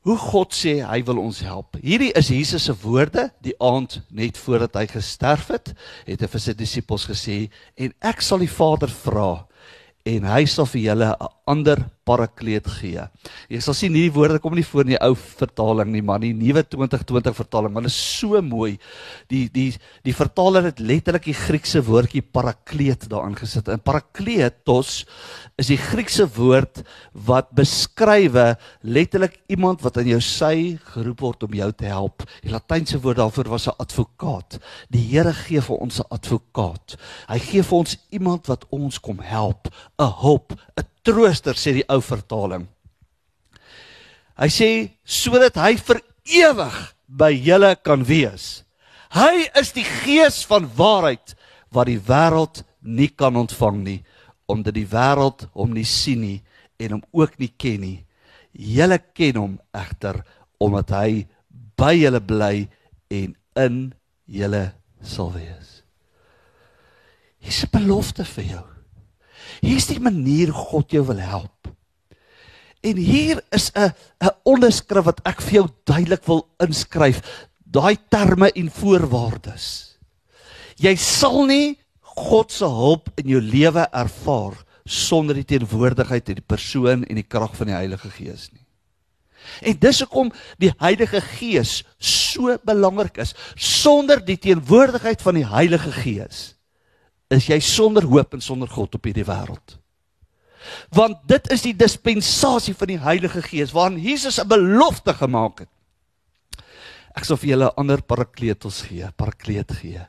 Hoe 0.06 0.18
God 0.18 0.54
sê 0.54 0.86
hy 0.86 1.04
wil 1.04 1.18
ons 1.18 1.40
help. 1.40 1.78
Hierdie 1.82 2.12
is 2.14 2.28
Jesus 2.28 2.64
se 2.64 2.74
woorde 2.82 3.32
die 3.42 3.56
aand 3.58 4.02
net 4.10 4.38
voordat 4.38 4.76
hy 4.76 4.86
gesterf 4.88 5.48
het, 5.48 5.74
het 6.06 6.22
hy 6.22 6.28
vir 6.28 6.40
sy 6.40 6.54
disippels 6.54 7.06
gesê 7.06 7.50
en 7.76 7.94
ek 8.02 8.22
sal 8.22 8.38
die 8.38 8.50
Vader 8.50 8.90
vra 8.90 9.48
en 10.06 10.28
hy 10.30 10.46
sal 10.46 10.66
vir 10.66 10.82
julle 10.82 11.10
'n 11.10 11.28
ander 11.48 11.90
parakleet 12.06 12.68
gee. 12.80 13.04
Jy 13.50 13.60
sal 13.64 13.76
sien 13.78 13.96
hierdie 13.96 14.14
woorde 14.14 14.40
kom 14.42 14.56
nie 14.58 14.66
voor 14.66 14.86
in 14.86 14.94
die 14.94 15.02
ou 15.02 15.14
vertaling 15.16 15.92
nie, 15.94 16.04
maar 16.06 16.22
die 16.22 16.34
nuwe 16.38 16.64
2020 16.64 17.36
vertaling, 17.38 17.74
want 17.74 17.90
dit 17.90 17.94
is 17.94 18.20
so 18.20 18.42
mooi. 18.46 18.76
Die 19.32 19.46
die 19.54 19.72
die 20.06 20.16
vertaler 20.16 20.70
het 20.70 20.80
letterlik 20.80 21.26
die 21.26 21.38
Griekse 21.38 21.82
woordjie 21.86 22.22
parakleet 22.22 23.08
daarin 23.12 23.36
gesit. 23.38 23.70
En 23.74 23.82
parakletos 23.82 25.04
is 25.62 25.72
die 25.72 25.80
Griekse 25.82 26.28
woord 26.36 26.84
wat 27.28 27.52
beskrywe 27.58 28.54
letterlik 28.86 29.40
iemand 29.52 29.84
wat 29.86 29.98
aan 29.98 30.10
jou 30.14 30.22
sy 30.24 30.78
geroep 30.94 31.26
word 31.26 31.48
om 31.48 31.58
jou 31.58 31.72
te 31.74 31.90
help. 31.90 32.26
Die 32.46 32.54
latynse 32.54 33.02
woord 33.02 33.22
daarvoor 33.22 33.50
was 33.56 33.68
'n 33.68 33.80
advokaat. 33.80 34.60
Die 34.90 35.06
Here 35.06 35.34
gee 35.34 35.62
vir 35.62 35.78
ons 35.78 36.00
'n 36.00 36.10
advokaat. 36.10 36.98
Hy 37.28 37.40
gee 37.40 37.64
vir 37.64 37.78
ons 37.78 37.98
iemand 38.12 38.48
wat 38.48 38.66
ons 38.70 39.00
kom 39.00 39.20
help, 39.20 39.68
'n 40.00 40.12
hulp, 40.22 40.54
'n 40.78 40.95
trooster 41.06 41.58
sê 41.60 41.78
die 41.78 41.88
ou 41.92 42.02
vertaling. 42.04 42.66
Hy 44.36 44.50
sê 44.52 44.70
sodat 45.06 45.58
hy 45.62 45.76
vir 45.80 46.02
ewig 46.26 46.78
by 47.08 47.32
julle 47.32 47.76
kan 47.86 48.04
wees. 48.04 48.66
Hy 49.16 49.48
is 49.56 49.72
die 49.76 49.86
gees 49.86 50.42
van 50.50 50.68
waarheid 50.76 51.36
wat 51.72 51.88
die 51.88 52.02
wêreld 52.02 52.64
nie 52.82 53.10
kan 53.10 53.38
ontvang 53.40 53.80
nie 53.84 54.02
omdat 54.52 54.76
die 54.78 54.86
wêreld 54.86 55.48
hom 55.58 55.72
nie 55.74 55.88
sien 55.90 56.22
nie 56.22 56.40
en 56.78 56.98
hom 56.98 57.06
ook 57.16 57.40
nie 57.42 57.50
ken 57.50 57.82
nie. 57.82 58.00
Julle 58.54 59.00
ken 59.18 59.40
hom 59.40 59.56
egter 59.74 60.22
omdat 60.62 60.94
hy 60.94 61.26
by 61.80 61.94
julle 61.98 62.22
bly 62.22 62.68
en 63.10 63.34
in 63.66 63.80
julle 64.30 64.68
sal 65.02 65.32
wees. 65.34 65.82
Hier's 67.42 67.64
'n 67.64 67.72
belofte 67.74 68.26
vir 68.26 68.44
jou. 68.44 68.75
Hier's 69.66 69.88
die 69.90 70.02
manier 70.02 70.54
God 70.54 70.94
jou 70.94 71.02
wil 71.08 71.22
help. 71.22 71.72
En 72.86 72.98
hier 73.02 73.42
is 73.50 73.72
'n 73.74 73.94
'n 74.22 74.36
onderskrif 74.44 75.06
wat 75.06 75.22
ek 75.26 75.42
vir 75.42 75.54
jou 75.54 75.68
duidelik 75.86 76.26
wil 76.26 76.48
inskryf, 76.60 77.22
daai 77.66 77.98
terme 78.10 78.52
en 78.52 78.70
voorwaardes. 78.70 79.98
Jy 80.78 80.96
sal 80.96 81.46
nie 81.46 81.78
God 82.02 82.52
se 82.52 82.66
hulp 82.66 83.10
in 83.18 83.28
jou 83.28 83.42
lewe 83.42 83.88
ervaar 83.92 84.54
sonder 84.86 85.36
die 85.36 85.48
teenwoordigheid 85.58 86.30
en 86.30 86.36
die 86.36 86.48
persoon 86.48 87.04
en 87.04 87.16
die 87.16 87.28
krag 87.28 87.56
van 87.56 87.68
die 87.68 87.76
Heilige 87.76 88.10
Gees 88.10 88.50
nie. 88.54 88.66
En 89.62 89.78
dis 89.80 90.00
hoekom 90.00 90.32
die 90.62 90.72
Heilige 90.80 91.22
Gees 91.22 91.84
so 91.98 92.58
belangrik 92.66 93.18
is. 93.18 93.34
Sonder 93.56 94.24
die 94.26 94.38
teenwoordigheid 94.38 95.22
van 95.22 95.36
die 95.36 95.46
Heilige 95.46 95.92
Gees 95.92 96.56
is 97.34 97.48
jy 97.50 97.60
sonder 97.64 98.06
hoop 98.06 98.34
en 98.34 98.42
sonder 98.42 98.70
God 98.70 98.96
op 98.96 99.08
hierdie 99.08 99.26
wêreld. 99.28 99.78
Want 100.94 101.22
dit 101.30 101.52
is 101.54 101.64
die 101.66 101.76
dispensasie 101.78 102.74
van 102.78 102.90
die 102.90 103.02
Heilige 103.02 103.42
Gees 103.46 103.74
waarin 103.74 104.02
Jesus 104.02 104.40
'n 104.40 104.48
belofte 104.48 105.14
gemaak 105.14 105.60
het. 105.60 105.70
Ek 107.16 107.24
sal 107.24 107.38
vir 107.38 107.50
julle 107.50 107.74
ander 107.78 108.02
parakletos 108.02 108.82
gee, 108.82 109.08
parakleet 109.16 109.72
gee. 109.72 110.02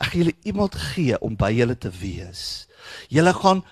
Ek 0.00 0.12
gaan 0.12 0.20
julle 0.20 0.36
iemand 0.44 0.74
gee 0.74 1.18
om 1.20 1.36
by 1.36 1.50
julle 1.50 1.76
te 1.78 1.90
wees. 1.90 2.68
Julle 3.08 3.32
gaan 3.34 3.64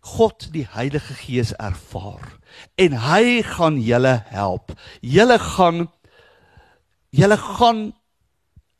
God 0.00 0.48
die 0.52 0.66
Heilige 0.70 1.14
Gees 1.14 1.52
ervaar 1.58 2.38
en 2.76 2.92
hy 2.92 3.42
gaan 3.42 3.80
julle 3.82 4.24
help. 4.30 4.72
Julle 5.00 5.38
gaan 5.38 5.88
julle 7.10 7.36
gaan 7.36 7.94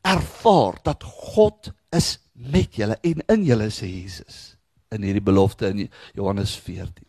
ervaar 0.06 0.78
dat 0.84 1.02
God 1.02 1.72
is 1.90 2.18
met 2.36 2.76
julle 2.76 2.98
en 3.02 3.22
in 3.32 3.44
julle 3.48 3.68
sê 3.72 3.88
Jesus 3.88 4.54
in 4.94 5.02
hierdie 5.02 5.24
belofte 5.24 5.70
in 5.72 5.86
Johannes 6.14 6.54
14. 6.62 7.04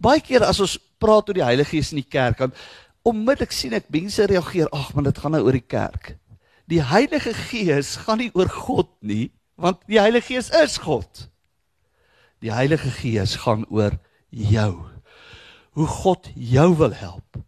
Baie 0.00 0.20
keer 0.24 0.44
as 0.46 0.60
ons 0.62 0.76
praat 1.00 1.30
oor 1.30 1.38
die 1.38 1.46
Heilige 1.46 1.76
Gees 1.76 1.92
in 1.94 2.02
die 2.02 2.08
kerk, 2.08 2.42
dan 2.42 2.54
onmiddellik 3.06 3.54
sien 3.54 3.74
ek 3.76 3.88
mense 3.92 4.26
reageer, 4.28 4.68
ag 4.76 4.92
man, 4.94 5.08
dit 5.08 5.18
gaan 5.18 5.34
nou 5.36 5.42
oor 5.46 5.56
die 5.56 5.64
kerk. 5.64 6.14
Die 6.70 6.82
Heilige 6.84 7.32
Gees 7.34 7.96
gaan 8.04 8.20
nie 8.22 8.30
oor 8.36 8.50
God 8.52 8.92
nie, 9.00 9.30
want 9.60 9.80
die 9.90 10.00
Heilige 10.00 10.34
Gees 10.34 10.50
is 10.60 10.78
God. 10.84 11.26
Die 12.44 12.52
Heilige 12.52 12.92
Gees 13.00 13.36
gaan 13.42 13.66
oor 13.68 13.96
jou. 14.30 14.72
Hoe 15.76 15.88
God 15.88 16.30
jou 16.34 16.68
wil 16.78 16.94
help 16.96 17.40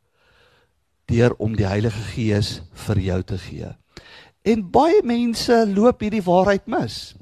deur 1.11 1.35
om 1.43 1.57
die 1.59 1.67
Heilige 1.69 2.03
Gees 2.15 2.61
vir 2.87 3.01
jou 3.05 3.19
te 3.27 3.39
gee. 3.41 3.69
En 4.43 4.71
baie 4.71 5.03
mense 5.07 5.67
loop 5.75 6.01
hierdie 6.03 6.25
waarheid 6.27 6.67
mis. 6.67 7.13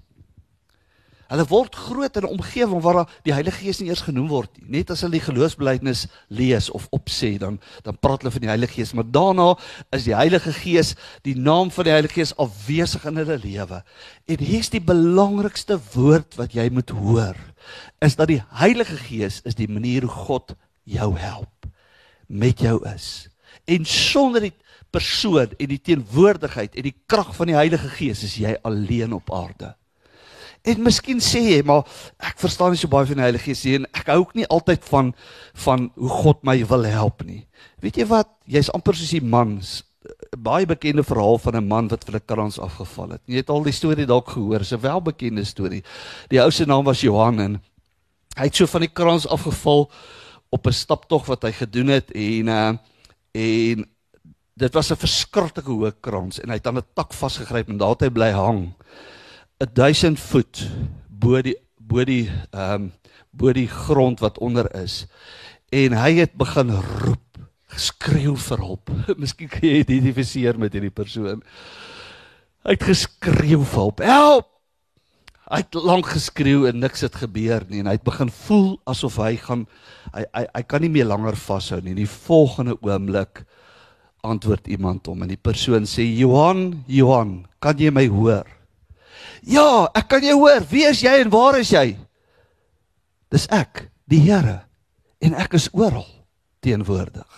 Hulle 1.30 1.44
word 1.46 1.76
groot 1.78 2.16
in 2.18 2.24
'n 2.26 2.32
omgewing 2.34 2.80
waar 2.82 3.06
die 3.22 3.32
Heilige 3.32 3.62
Gees 3.62 3.78
nie 3.78 3.88
eers 3.88 4.02
genoem 4.02 4.26
word 4.28 4.50
nie. 4.58 4.78
Net 4.78 4.90
as 4.90 5.00
hulle 5.00 5.12
die 5.12 5.26
geloofsbelijdenis 5.28 6.06
lees 6.28 6.70
of 6.70 6.88
opsê, 6.90 7.38
dan 7.38 7.60
dan 7.84 7.98
praat 7.98 8.22
hulle 8.22 8.32
van 8.32 8.40
die 8.40 8.50
Heilige 8.50 8.72
Gees, 8.72 8.92
maar 8.92 9.06
daarna 9.06 9.56
is 9.92 10.04
die 10.04 10.14
Heilige 10.14 10.52
Gees, 10.52 10.96
die 11.22 11.36
naam 11.36 11.70
van 11.70 11.84
die 11.84 11.92
Heilige 11.92 12.14
Gees 12.14 12.36
afwesig 12.36 13.04
in 13.04 13.16
hulle 13.16 13.38
lewe. 13.38 13.84
En 14.26 14.38
hier's 14.38 14.70
die 14.70 14.82
belangrikste 14.82 15.78
woord 15.94 16.34
wat 16.34 16.52
jy 16.52 16.68
moet 16.70 16.90
hoor, 16.90 17.36
is 18.00 18.16
dat 18.16 18.28
die 18.28 18.42
Heilige 18.50 18.96
Gees 18.96 19.40
is 19.44 19.54
die 19.54 19.68
manier 19.68 20.02
hoe 20.02 20.10
God 20.10 20.56
jou 20.82 21.16
help, 21.18 21.66
met 22.26 22.58
jou 22.58 22.82
is. 22.90 23.28
En 23.66 23.84
sonder 23.84 24.40
die 24.40 24.54
persoon 24.90 25.52
en 25.58 25.68
die 25.68 25.80
teenwoordigheid 25.80 26.74
en 26.74 26.88
die 26.88 26.96
krag 27.06 27.34
van 27.36 27.46
die 27.46 27.58
Heilige 27.58 27.88
Gees 27.88 28.24
is 28.26 28.36
jy 28.40 28.56
alleen 28.62 29.12
op 29.12 29.30
aarde. 29.34 29.74
En 30.62 30.82
miskien 30.84 31.22
sê 31.24 31.40
jy, 31.40 31.60
maar 31.64 31.86
ek 32.18 32.40
verstaan 32.42 32.74
nie 32.74 32.80
so 32.80 32.90
baie 32.92 33.08
van 33.08 33.16
die 33.16 33.28
Heilige 33.28 33.48
Gees 33.48 33.64
nie 33.64 33.78
en 33.80 33.86
ek 33.96 34.10
hou 34.12 34.18
ook 34.20 34.34
nie 34.36 34.48
altyd 34.48 34.84
van 34.90 35.14
van 35.66 35.90
hoe 35.96 36.16
God 36.22 36.42
my 36.44 36.58
wil 36.68 36.84
help 36.84 37.24
nie. 37.24 37.46
Weet 37.80 37.96
jy 37.96 38.06
wat? 38.10 38.28
Jy's 38.44 38.68
amper 38.76 38.98
soos 38.98 39.14
die 39.14 39.24
mans 39.24 39.80
baie 40.38 40.66
bekende 40.66 41.02
verhaal 41.04 41.38
van 41.38 41.56
'n 41.56 41.66
man 41.66 41.88
wat 41.88 42.04
vir 42.04 42.16
'n 42.16 42.24
krans 42.26 42.58
afgeval 42.58 43.10
het. 43.10 43.22
Jy 43.26 43.36
het 43.36 43.50
al 43.50 43.62
die 43.62 43.72
storie 43.72 44.06
dalk 44.06 44.28
gehoor, 44.28 44.58
dis 44.58 44.72
'n 44.72 44.80
welbekende 44.80 45.44
storie. 45.44 45.82
Die 46.28 46.40
ou 46.40 46.50
se 46.50 46.64
naam 46.64 46.84
was 46.84 47.00
Johan 47.00 47.40
en 47.40 47.62
hy 48.36 48.44
het 48.44 48.56
so 48.56 48.66
van 48.66 48.80
die 48.80 48.92
krans 48.92 49.26
afgeval 49.26 49.90
op 50.50 50.66
'n 50.66 50.72
staptog 50.72 51.26
wat 51.26 51.42
hy 51.42 51.52
gedoen 51.52 51.88
het 51.88 52.10
en 52.10 52.48
uh 52.48 52.72
en 53.32 53.86
dit 54.60 54.74
was 54.74 54.90
'n 54.92 55.00
verskriklike 55.00 55.70
hoë 55.70 55.92
krans 56.00 56.40
en 56.40 56.50
hy 56.50 56.56
het 56.60 56.66
aan 56.66 56.78
'n 56.78 56.92
tak 56.94 57.12
vasgegryp 57.12 57.68
en 57.68 57.78
daar 57.78 57.96
het 57.96 58.02
hy 58.02 58.10
bly 58.10 58.30
hang. 58.30 58.74
1000 59.58 60.20
voet 60.20 60.68
bo 61.08 61.42
die 61.42 61.56
bo 61.78 62.04
die 62.04 62.30
ehm 62.52 62.74
um, 62.74 62.92
bo 63.30 63.52
die 63.52 63.68
grond 63.68 64.20
wat 64.20 64.38
onder 64.38 64.66
is. 64.74 65.06
En 65.70 65.92
hy 65.92 66.14
het 66.18 66.34
begin 66.34 66.70
roep, 66.70 67.38
geskreeu 67.68 68.36
vir 68.36 68.58
hulp. 68.58 68.90
Miskien 69.22 69.48
kan 69.48 69.62
jy 69.62 69.84
identifiseer 69.84 70.58
met 70.58 70.72
hierdie 70.72 70.90
persoon. 70.90 71.42
Hy 72.64 72.70
het 72.70 72.82
geskreeu 72.82 73.64
vir 73.64 73.78
hulp. 73.78 73.98
Help! 73.98 74.46
Hy 75.50 75.56
het 75.56 75.74
lank 75.74 76.06
geskreeu 76.06 76.68
en 76.68 76.78
niks 76.78 77.00
het 77.00 77.16
gebeur 77.18 77.64
nie 77.68 77.80
en 77.80 77.86
hy 77.86 77.96
het 77.96 78.06
begin 78.06 78.30
voel 78.30 78.76
asof 78.86 79.16
hy 79.18 79.34
gaan 79.36 79.66
hy 80.14 80.22
hy, 80.34 80.44
hy 80.54 80.62
kan 80.62 80.80
nie 80.80 80.90
meer 80.90 81.08
langer 81.10 81.34
vashou 81.36 81.80
nie. 81.82 81.94
Die 81.94 82.06
volgende 82.06 82.76
oomblik 82.82 83.44
antwoord 84.26 84.68
iemand 84.68 85.06
hom 85.08 85.22
en 85.24 85.30
die 85.32 85.40
persoon 85.40 85.86
sê 85.88 86.04
Johan, 86.04 86.84
Johan, 86.90 87.44
kan 87.62 87.78
jy 87.80 87.92
my 87.94 88.06
hoor? 88.12 88.48
Ja, 89.46 89.88
ek 89.96 90.10
kan 90.12 90.24
jou 90.24 90.36
hoor. 90.42 90.64
Wie 90.70 90.84
is 90.88 91.00
jy 91.04 91.14
en 91.22 91.32
waar 91.32 91.58
is 91.60 91.72
jy? 91.72 91.94
Dis 93.32 93.46
ek, 93.54 93.86
die 94.10 94.20
Here. 94.24 94.60
En 95.20 95.36
ek 95.38 95.54
is 95.56 95.68
oral 95.76 96.08
teenwoordig. 96.64 97.28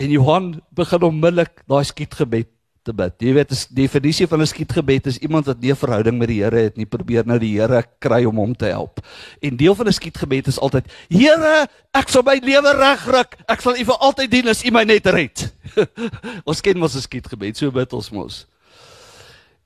En 0.00 0.12
Johan 0.12 0.46
begin 0.76 1.04
onmiddellik 1.08 1.64
daai 1.68 1.84
skietgebed 1.84 2.48
te 2.82 2.92
bid. 2.94 3.14
Jy 3.22 3.32
weet, 3.36 3.52
die 3.52 3.82
definisie 3.84 4.26
van 4.26 4.42
'n 4.42 4.46
skietgebed 4.46 5.06
is 5.06 5.18
iemand 5.22 5.46
wat 5.46 5.60
nie 5.60 5.70
'n 5.70 5.76
verhouding 5.76 6.18
met 6.18 6.28
die 6.28 6.42
Here 6.42 6.56
het 6.56 6.76
nie, 6.76 6.86
probeer 6.86 7.26
nou 7.26 7.38
die 7.38 7.58
Here 7.60 7.84
kry 7.98 8.24
om 8.24 8.36
hom 8.36 8.54
te 8.56 8.66
help. 8.66 9.00
En 9.40 9.56
deel 9.56 9.74
van 9.74 9.86
'n 9.86 9.92
skietgebed 9.92 10.46
is 10.46 10.58
altyd: 10.58 10.84
Here, 11.08 11.68
ek 11.92 12.08
sal 12.08 12.22
my 12.22 12.40
lewe 12.42 12.72
regruk. 12.74 13.36
Ek 13.46 13.60
sal 13.60 13.76
U 13.76 13.84
vir 13.84 13.98
altyd 13.98 14.30
dien 14.30 14.48
as 14.48 14.64
U 14.64 14.70
my 14.70 14.84
net 14.84 15.06
red. 15.06 15.54
ons 16.48 16.60
ken 16.60 16.78
mos 16.78 16.94
'n 16.94 17.00
skietgebed, 17.00 17.56
so 17.56 17.70
bid 17.70 17.92
ons 17.92 18.10
mos. 18.10 18.46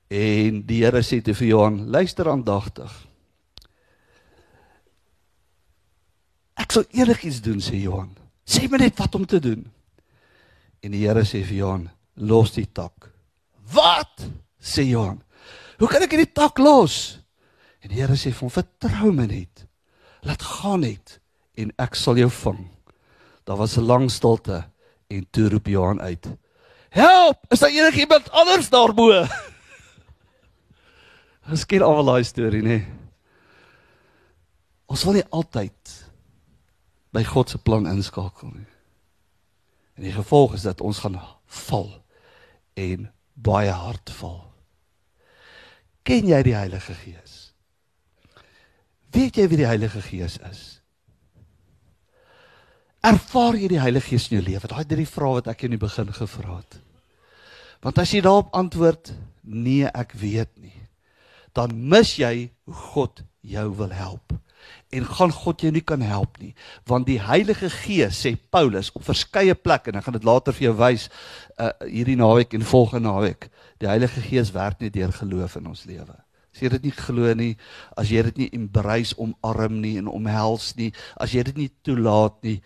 En 0.09 0.61
die 0.65 0.83
Here 0.83 1.01
sê 1.01 1.21
te 1.21 1.33
vir 1.33 1.47
Johan: 1.47 1.89
"Luister 1.89 2.29
aandagtig. 2.29 2.91
Ek 6.55 6.71
sal 6.71 6.83
enigiets 6.91 7.41
doen," 7.41 7.59
sê 7.59 7.81
Johan. 7.81 8.15
"Sê 8.45 8.69
my 8.69 8.77
net 8.77 8.97
wat 8.97 9.15
om 9.15 9.25
te 9.25 9.39
doen." 9.39 9.71
En 10.81 10.91
die 10.91 11.07
Here 11.07 11.25
sê 11.25 11.43
vir 11.43 11.57
Johan: 11.57 11.89
"Los 12.17 12.51
die 12.51 12.65
tak." 12.65 13.11
"Wat?" 13.73 14.25
sê 14.59 14.89
Johan. 14.89 15.21
"Hoe 15.79 15.87
kan 15.87 16.01
ek 16.01 16.11
hierdie 16.11 16.33
tak 16.33 16.59
los?" 16.59 17.19
En 17.81 17.89
die 17.89 18.01
Here 18.01 18.13
sê 18.13 18.33
vir 18.33 18.39
hom: 18.39 18.49
"Vertrou 18.49 19.13
my 19.13 19.25
net. 19.25 19.67
Laat 20.23 20.41
gaan 20.41 20.81
net 20.81 21.19
en 21.55 21.71
ek 21.77 21.95
sal 21.95 22.17
jou 22.17 22.29
vang." 22.29 22.69
Daar 23.45 23.57
was 23.57 23.77
'n 23.77 23.85
lang 23.85 24.11
stilte 24.11 24.65
en 25.07 25.27
toe 25.31 25.49
roep 25.49 25.67
Johan 25.67 26.01
uit: 26.01 26.27
"Help! 26.89 27.37
Is 27.49 27.59
daar 27.59 27.69
enigiemand 27.69 28.31
anders 28.31 28.69
daarbo?" 28.69 29.11
Ons 31.49 31.65
ken 31.65 31.81
almal 31.81 32.05
daai 32.05 32.23
storie, 32.23 32.61
nê? 32.61 32.83
Ons 34.87 35.03
wil 35.03 35.13
nie 35.13 35.29
altyd 35.31 36.07
by 37.15 37.23
God 37.23 37.49
se 37.49 37.57
plan 37.57 37.87
inskakel 37.87 38.51
nie. 38.51 38.67
En 39.95 40.03
die 40.03 40.11
gevolg 40.11 40.53
is 40.53 40.67
dat 40.67 40.81
ons 40.81 40.99
gaan 40.99 41.15
val 41.45 42.03
en 42.77 43.09
baie 43.33 43.73
hard 43.73 44.13
val. 44.19 44.43
Ken 46.07 46.29
jy 46.29 46.39
die 46.45 46.55
Heilige 46.55 46.95
Gees? 47.01 47.35
Weet 49.11 49.39
jy 49.39 49.47
wie 49.51 49.59
die 49.59 49.69
Heilige 49.69 50.01
Gees 50.05 50.37
is? 50.47 50.63
Ervaar 53.03 53.57
jy 53.59 53.69
die 53.71 53.81
Heilige 53.81 54.13
Gees 54.13 54.29
in 54.29 54.39
jou 54.39 54.45
lewe? 54.47 54.69
Daai 54.69 54.85
drie 54.87 55.07
vrae 55.09 55.39
wat 55.39 55.51
ek 55.51 55.65
in 55.67 55.75
die 55.75 55.81
begin 55.81 56.13
gevra 56.15 56.59
het. 56.61 56.79
Want 57.83 57.99
as 58.01 58.13
jy 58.13 58.23
daarop 58.25 58.55
antwoord, 58.57 59.13
nee, 59.43 59.85
ek 59.89 60.15
weet 60.17 60.53
nie 60.61 60.77
dan 61.57 61.73
mis 61.89 62.13
jy 62.19 62.49
hoe 62.67 62.77
God 62.93 63.23
jou 63.41 63.67
wil 63.79 63.93
help. 63.95 64.35
En 64.89 65.05
gaan 65.05 65.31
God 65.31 65.61
jou 65.61 65.71
nie 65.71 65.83
kan 65.83 66.01
help 66.01 66.37
nie, 66.39 66.53
want 66.87 67.09
die 67.09 67.19
Heilige 67.19 67.67
Gees 67.69 68.21
sê 68.23 68.37
Paulus 68.49 68.87
op 68.95 69.03
verskeie 69.03 69.55
plekke 69.55 69.91
en 69.91 69.99
ek 69.99 70.05
gaan 70.05 70.15
dit 70.15 70.27
later 70.27 70.55
vir 70.55 70.69
jou 70.69 70.77
wys 70.79 71.09
uh 71.59 71.73
hierdie 71.83 72.15
naweek 72.15 72.55
en 72.55 72.63
volgende 72.63 73.09
naweek. 73.09 73.49
Die 73.83 73.89
Heilige 73.91 74.23
Gees 74.23 74.53
werk 74.55 74.79
nie 74.79 74.93
deur 74.93 75.11
geloof 75.11 75.57
in 75.59 75.67
ons 75.67 75.83
lewe. 75.89 76.15
As 76.55 76.63
jy 76.63 76.71
dit 76.73 76.87
nie 76.87 76.95
glo 76.95 77.33
nie, 77.37 77.51
as 77.99 78.09
jy 78.09 78.23
dit 78.29 78.39
nie 78.41 78.49
embrace 78.55 79.13
omarm 79.19 79.81
nie 79.83 79.97
en 79.99 80.07
omhels 80.07 80.71
nie, 80.79 80.93
as 81.19 81.35
jy 81.35 81.43
dit 81.51 81.59
nie 81.65 81.69
toelaat 81.85 82.39
nie, 82.47 82.61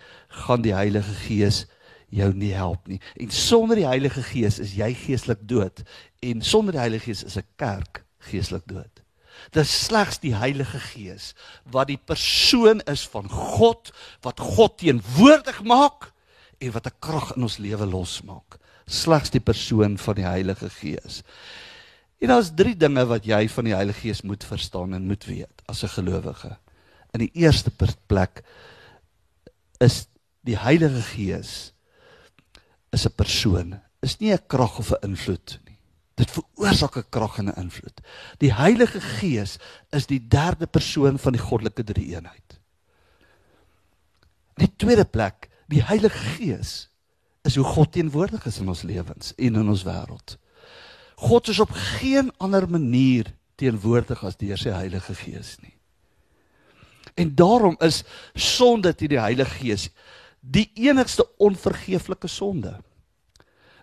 gaan 0.46 0.62
die 0.62 0.78
Heilige 0.78 1.18
Gees 1.26 1.66
jou 2.12 2.30
nie 2.38 2.54
help 2.54 2.88
nie. 2.88 3.02
En 3.20 3.34
sonder 3.34 3.82
die 3.82 3.90
Heilige 3.90 4.24
Gees 4.30 4.62
is 4.62 4.78
jy 4.78 4.94
geestelik 5.08 5.42
dood 5.50 5.82
en 6.22 6.46
sonder 6.46 6.78
die 6.78 6.86
Heilige 6.86 7.10
Gees 7.10 7.26
is 7.26 7.38
'n 7.38 7.48
kerk 7.58 8.06
geestelik 8.30 8.68
dood. 8.68 9.01
Dis 9.52 9.86
slegs 9.86 10.20
die 10.20 10.36
Heilige 10.36 10.80
Gees 10.80 11.34
wat 11.72 11.88
die 11.88 12.00
persoon 12.00 12.82
is 12.92 13.08
van 13.08 13.30
God 13.30 13.92
wat 14.22 14.40
God 14.40 14.78
teenwoordig 14.78 15.64
maak 15.64 16.12
en 16.60 16.72
wat 16.72 16.88
'n 16.88 17.00
krag 17.00 17.36
in 17.36 17.44
ons 17.44 17.58
lewe 17.58 17.86
losmaak. 17.86 18.60
Slegs 18.86 19.30
die 19.30 19.40
persoon 19.44 19.98
van 19.98 20.16
die 20.16 20.26
Heilige 20.26 20.70
Gees. 20.70 21.24
En 22.22 22.28
daar's 22.28 22.52
drie 22.56 22.76
dinge 22.78 23.06
wat 23.06 23.26
jy 23.26 23.48
van 23.50 23.66
die 23.66 23.76
Heilige 23.76 24.00
Gees 24.00 24.22
moet 24.22 24.44
verstaan 24.44 24.94
en 24.94 25.08
moet 25.08 25.26
weet 25.26 25.62
as 25.66 25.84
'n 25.84 25.88
gelowige. 25.88 26.58
In 27.14 27.20
die 27.20 27.32
eerste 27.34 27.72
plek 28.08 28.44
is 29.80 30.08
die 30.46 30.58
Heilige 30.58 31.02
Gees 31.02 31.74
is 32.92 33.06
'n 33.06 33.16
persoon, 33.16 33.82
is 34.02 34.20
nie 34.20 34.32
'n 34.34 34.48
krag 34.48 34.78
of 34.78 34.92
'n 34.92 35.08
invloed. 35.08 35.60
Dit 36.22 36.32
veroorsaak 36.38 36.98
'n 36.98 37.10
krag 37.10 37.38
en 37.38 37.50
'n 37.50 37.62
invloed. 37.62 38.02
Die 38.38 38.54
Heilige 38.54 39.02
Gees 39.02 39.58
is 39.90 40.06
die 40.06 40.28
derde 40.28 40.68
persoon 40.68 41.20
van 41.20 41.34
die 41.34 41.42
goddelike 41.42 41.84
drie-eenheid. 41.84 42.60
Die 44.56 44.76
tweede 44.76 45.06
plek, 45.06 45.50
die 45.68 45.84
Heilige 45.84 46.18
Gees 46.18 46.90
is 47.42 47.56
hoe 47.56 47.66
God 47.66 47.92
teenwoordig 47.92 48.46
is 48.46 48.60
in 48.60 48.68
ons 48.68 48.82
lewens 48.82 49.34
en 49.36 49.56
in 49.56 49.70
ons 49.70 49.84
wêreld. 49.84 50.38
God 51.16 51.48
is 51.48 51.60
op 51.60 51.72
geen 51.72 52.32
ander 52.38 52.70
manier 52.70 53.34
teenwoordig 53.56 54.24
as 54.24 54.38
deur 54.38 54.58
sy 54.58 54.70
Heilige 54.70 55.16
Gees 55.16 55.58
nie. 55.62 55.74
En 57.14 57.36
daarom 57.36 57.76
is 57.80 58.04
sonde 58.34 58.94
teen 58.96 59.10
die 59.10 59.22
Heilige 59.22 59.58
Gees 59.62 59.90
die 60.40 60.72
enigste 60.74 61.26
onvergeeflike 61.38 62.28
sonde. 62.28 62.80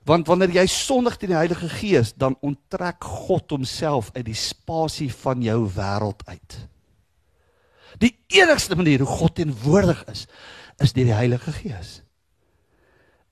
Want 0.08 0.26
wanneer 0.30 0.54
jy 0.56 0.64
sondig 0.72 1.18
teen 1.20 1.34
die 1.34 1.36
Heilige 1.36 1.68
Gees, 1.68 2.14
dan 2.16 2.38
onttrek 2.40 3.04
God 3.04 3.52
homself 3.52 4.08
uit 4.14 4.24
die 4.30 4.38
spasie 4.38 5.10
van 5.12 5.42
jou 5.44 5.60
wêreld 5.76 6.24
uit. 6.24 6.56
Die 8.00 8.14
enigste 8.40 8.76
manier 8.78 9.04
hoe 9.04 9.18
God 9.20 9.36
teenwoordig 9.36 10.00
is, 10.08 10.24
is 10.80 10.94
deur 10.96 11.10
die 11.10 11.18
Heilige 11.18 11.52
Gees. 11.52 11.98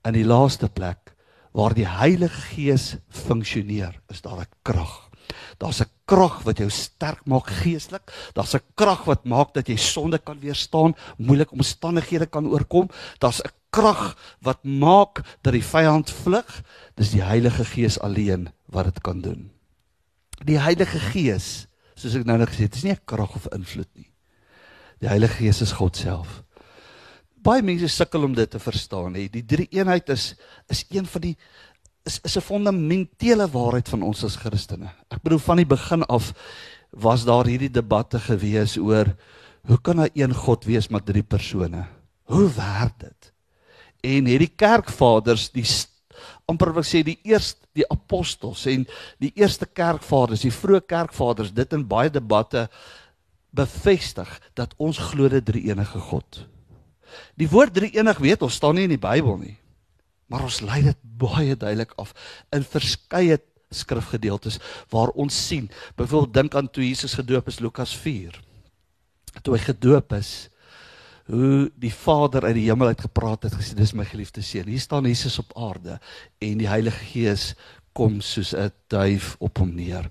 In 0.05 0.13
die 0.13 0.27
laaste 0.27 0.69
plek 0.69 1.15
waar 1.57 1.73
die 1.73 1.87
Heilige 1.89 2.41
Gees 2.53 2.95
funksioneer, 3.09 3.97
is 4.13 4.21
daar 4.21 4.45
'n 4.45 4.51
krag. 4.61 5.09
Daar's 5.57 5.81
'n 5.81 5.89
krag 6.05 6.43
wat 6.43 6.57
jou 6.57 6.69
sterk 6.69 7.25
maak 7.25 7.47
geestelik. 7.47 8.13
Daar's 8.33 8.53
'n 8.53 8.61
krag 8.75 9.05
wat 9.05 9.25
maak 9.25 9.53
dat 9.53 9.67
jy 9.67 9.75
sonde 9.75 10.19
kan 10.19 10.39
weerstaan, 10.39 10.95
moeilike 11.17 11.51
omstandighede 11.51 12.25
kan 12.25 12.47
oorkom. 12.47 12.89
Daar's 13.19 13.41
'n 13.41 13.49
krag 13.69 14.15
wat 14.41 14.63
maak 14.63 15.21
dat 15.41 15.53
die 15.53 15.63
vyand 15.63 16.11
vlug. 16.23 16.63
Dis 16.95 17.13
die 17.15 17.23
Heilige 17.23 17.65
Gees 17.65 17.99
alleen 17.99 18.49
wat 18.65 18.85
dit 18.91 19.01
kan 19.01 19.21
doen. 19.21 19.49
Die 20.45 20.59
Heilige 20.59 20.99
Gees, 21.11 21.67
soos 21.97 22.15
ek 22.15 22.27
nou 22.27 22.37
net 22.37 22.51
gesê 22.53 22.67
het, 22.67 22.75
is 22.75 22.83
nie 22.83 22.93
'n 22.93 23.05
krag 23.05 23.35
of 23.35 23.47
invloed 23.53 23.89
nie. 23.95 24.11
Die 24.99 25.09
Heilige 25.09 25.43
Gees 25.43 25.61
is 25.61 25.71
God 25.77 25.95
self. 25.95 26.43
Baie 27.37 27.61
mense 27.61 27.87
sukkel 27.87 28.23
om 28.23 28.33
dit 28.33 28.49
te 28.49 28.59
verstaan. 28.59 29.13
Hè. 29.13 29.27
Die 29.27 29.45
drie 29.45 29.67
eenheid 29.71 30.09
is 30.09 30.35
is 30.67 30.85
een 30.89 31.05
van 31.05 31.21
die 31.21 31.37
is 32.05 32.19
is 32.23 32.37
'n 32.37 32.41
fundamentele 32.41 33.47
waarheid 33.47 33.89
van 33.89 34.03
ons 34.03 34.23
as 34.23 34.35
Christene. 34.35 34.89
Ek 35.09 35.21
bedoel 35.21 35.39
van 35.39 35.57
die 35.57 35.65
begin 35.65 36.03
af 36.03 36.33
was 36.91 37.25
daar 37.25 37.45
hierdie 37.45 37.71
debatte 37.71 38.19
gewees 38.19 38.77
oor 38.77 39.15
hoe 39.67 39.81
kan 39.81 39.97
daar 39.97 40.09
een 40.13 40.33
God 40.33 40.65
wees 40.65 40.87
met 40.87 41.05
drie 41.05 41.23
persone? 41.23 41.85
Hoe 42.23 42.49
werk 42.53 42.99
dit? 42.99 43.33
En 44.05 44.29
hierdie 44.29 44.51
kerkvaders, 44.55 45.49
die 45.55 45.65
amper 46.47 46.73
wil 46.75 46.85
sê 46.85 47.03
die 47.05 47.19
eerste 47.27 47.67
die 47.77 47.85
apostels 47.93 48.65
en 48.69 48.87
die 49.21 49.31
eerste 49.37 49.67
kerkvaders, 49.69 50.41
die 50.45 50.53
vroeë 50.53 50.81
kerkvaders, 50.89 51.53
dit 51.53 51.75
in 51.77 51.85
baie 51.87 52.09
debatte 52.09 52.67
bevestig 53.57 54.29
dat 54.57 54.73
ons 54.81 54.99
glo 55.11 55.29
dit 55.31 55.45
drie 55.45 55.67
enige 55.69 56.01
God. 56.09 56.41
Die 57.39 57.49
woord 57.49 57.75
drie 57.77 57.91
enig 57.95 58.19
weet 58.23 58.43
ons 58.45 58.57
staan 58.59 58.77
nie 58.77 58.87
in 58.87 58.95
die 58.95 59.01
Bybel 59.01 59.37
nie. 59.41 59.55
Maar 60.27 60.47
ons 60.49 60.59
lei 60.65 60.81
dit 60.89 61.05
baie 61.21 61.55
duidelik 61.55 61.93
af 62.01 62.11
in 62.55 62.65
verskeie 62.67 63.39
skrifgedeeltes 63.73 64.59
waar 64.91 65.13
ons 65.15 65.35
sien. 65.47 65.69
Byvoorbeeld 65.99 66.35
dink 66.35 66.55
aan 66.55 66.69
toe 66.71 66.83
Jesus 66.85 67.15
gedoop 67.19 67.47
is 67.51 67.61
Lukas 67.63 67.95
4. 68.03 68.35
Toe 69.43 69.55
hy 69.55 69.61
gedoop 69.63 70.13
is, 70.17 70.49
hoe 71.27 71.71
die 71.75 71.93
Vader 71.93 72.45
uit 72.45 72.55
die 72.55 72.67
hemel 72.69 72.87
uit 72.93 73.01
gepraat 73.01 73.43
het 73.43 73.55
gesê 73.55 73.75
dis 73.75 73.93
my 73.93 74.05
geliefde 74.07 74.41
seun. 74.41 74.69
Hier 74.71 74.83
staan 74.83 75.07
Jesus 75.07 75.39
op 75.39 75.51
aarde 75.59 75.99
en 76.39 76.61
die 76.61 76.69
Heilige 76.69 77.03
Gees 77.11 77.53
kom 77.97 78.21
soos 78.21 78.53
'n 78.55 78.71
duif 78.87 79.35
op 79.39 79.57
hom 79.57 79.75
neer. 79.75 80.07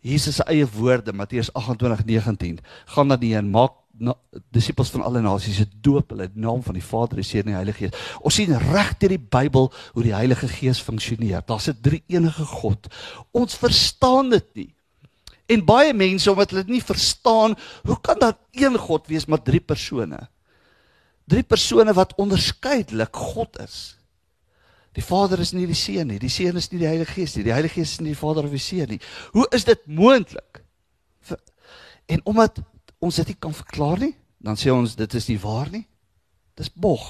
Jesus 0.00 0.36
se 0.36 0.44
eie 0.44 0.66
woorde 0.66 1.12
Matteus 1.12 1.50
28:19 1.52 2.58
gaan 2.84 3.08
dan 3.08 3.20
nie 3.20 3.34
en 3.34 3.50
maak 3.50 3.72
na, 3.98 4.14
disippels 4.50 4.90
van 4.90 5.02
alle 5.02 5.20
nasies 5.20 5.56
se 5.56 5.66
doop 5.80 6.10
hulle 6.10 6.24
in 6.24 6.40
naam 6.42 6.62
van 6.62 6.74
die 6.74 6.82
Vader, 6.82 7.16
die 7.16 7.24
Seun 7.24 7.46
en 7.46 7.52
die 7.52 7.60
Heilige 7.60 7.78
Gees. 7.78 8.18
Ons 8.20 8.34
sien 8.34 8.58
reg 8.58 8.96
deur 8.98 9.08
die 9.08 9.18
Bybel 9.18 9.72
hoe 9.94 10.02
die 10.02 10.14
Heilige 10.14 10.48
Gees 10.48 10.82
funksioneer. 10.82 11.42
Daar's 11.46 11.68
'n 11.68 11.78
drie-enige 11.80 12.44
God. 12.44 12.88
Ons 13.32 13.54
verstaan 13.54 14.30
dit 14.30 14.54
nie. 14.54 14.74
En 15.46 15.64
baie 15.64 15.94
mense 15.94 16.30
omdat 16.30 16.50
hulle 16.50 16.64
dit 16.64 16.72
nie 16.74 16.82
verstaan, 16.82 17.54
hoe 17.84 18.00
kan 18.00 18.18
daar 18.18 18.36
een 18.52 18.78
God 18.78 19.06
wees 19.06 19.26
met 19.26 19.44
drie 19.44 19.60
persone? 19.60 20.28
Drie 21.30 21.42
persone 21.42 21.94
wat 21.96 22.14
onderskeidelik 22.20 23.16
God 23.16 23.58
is. 23.64 23.96
Die 24.94 25.02
Vader 25.02 25.40
is 25.42 25.54
nie 25.56 25.66
die 25.66 25.78
Seun 25.78 26.12
nie, 26.12 26.20
die 26.22 26.30
Seun 26.30 26.60
is 26.60 26.68
nie 26.70 26.78
die 26.84 26.86
Heilige 26.88 27.16
Gees 27.16 27.34
nie, 27.34 27.46
die 27.46 27.54
Heilige 27.54 27.80
Gees 27.80 27.96
is 27.96 28.02
nie 28.04 28.12
die 28.12 28.20
Vader 28.20 28.46
of 28.46 28.54
die 28.54 28.62
Seun 28.62 28.92
nie. 28.94 29.00
Hoe 29.34 29.46
is 29.56 29.66
dit 29.66 29.80
moontlik? 29.90 30.62
En 32.06 32.20
omdat 32.28 32.60
ons 33.02 33.18
dit 33.20 33.32
nie 33.32 33.40
kan 33.40 33.54
verklaar 33.56 34.02
nie, 34.04 34.12
dan 34.44 34.58
sê 34.60 34.70
ons 34.70 34.94
dit 34.96 35.18
is 35.18 35.28
nie 35.32 35.38
waar 35.40 35.70
nie. 35.72 35.86
Dis 36.54 36.70
bog. 36.70 37.02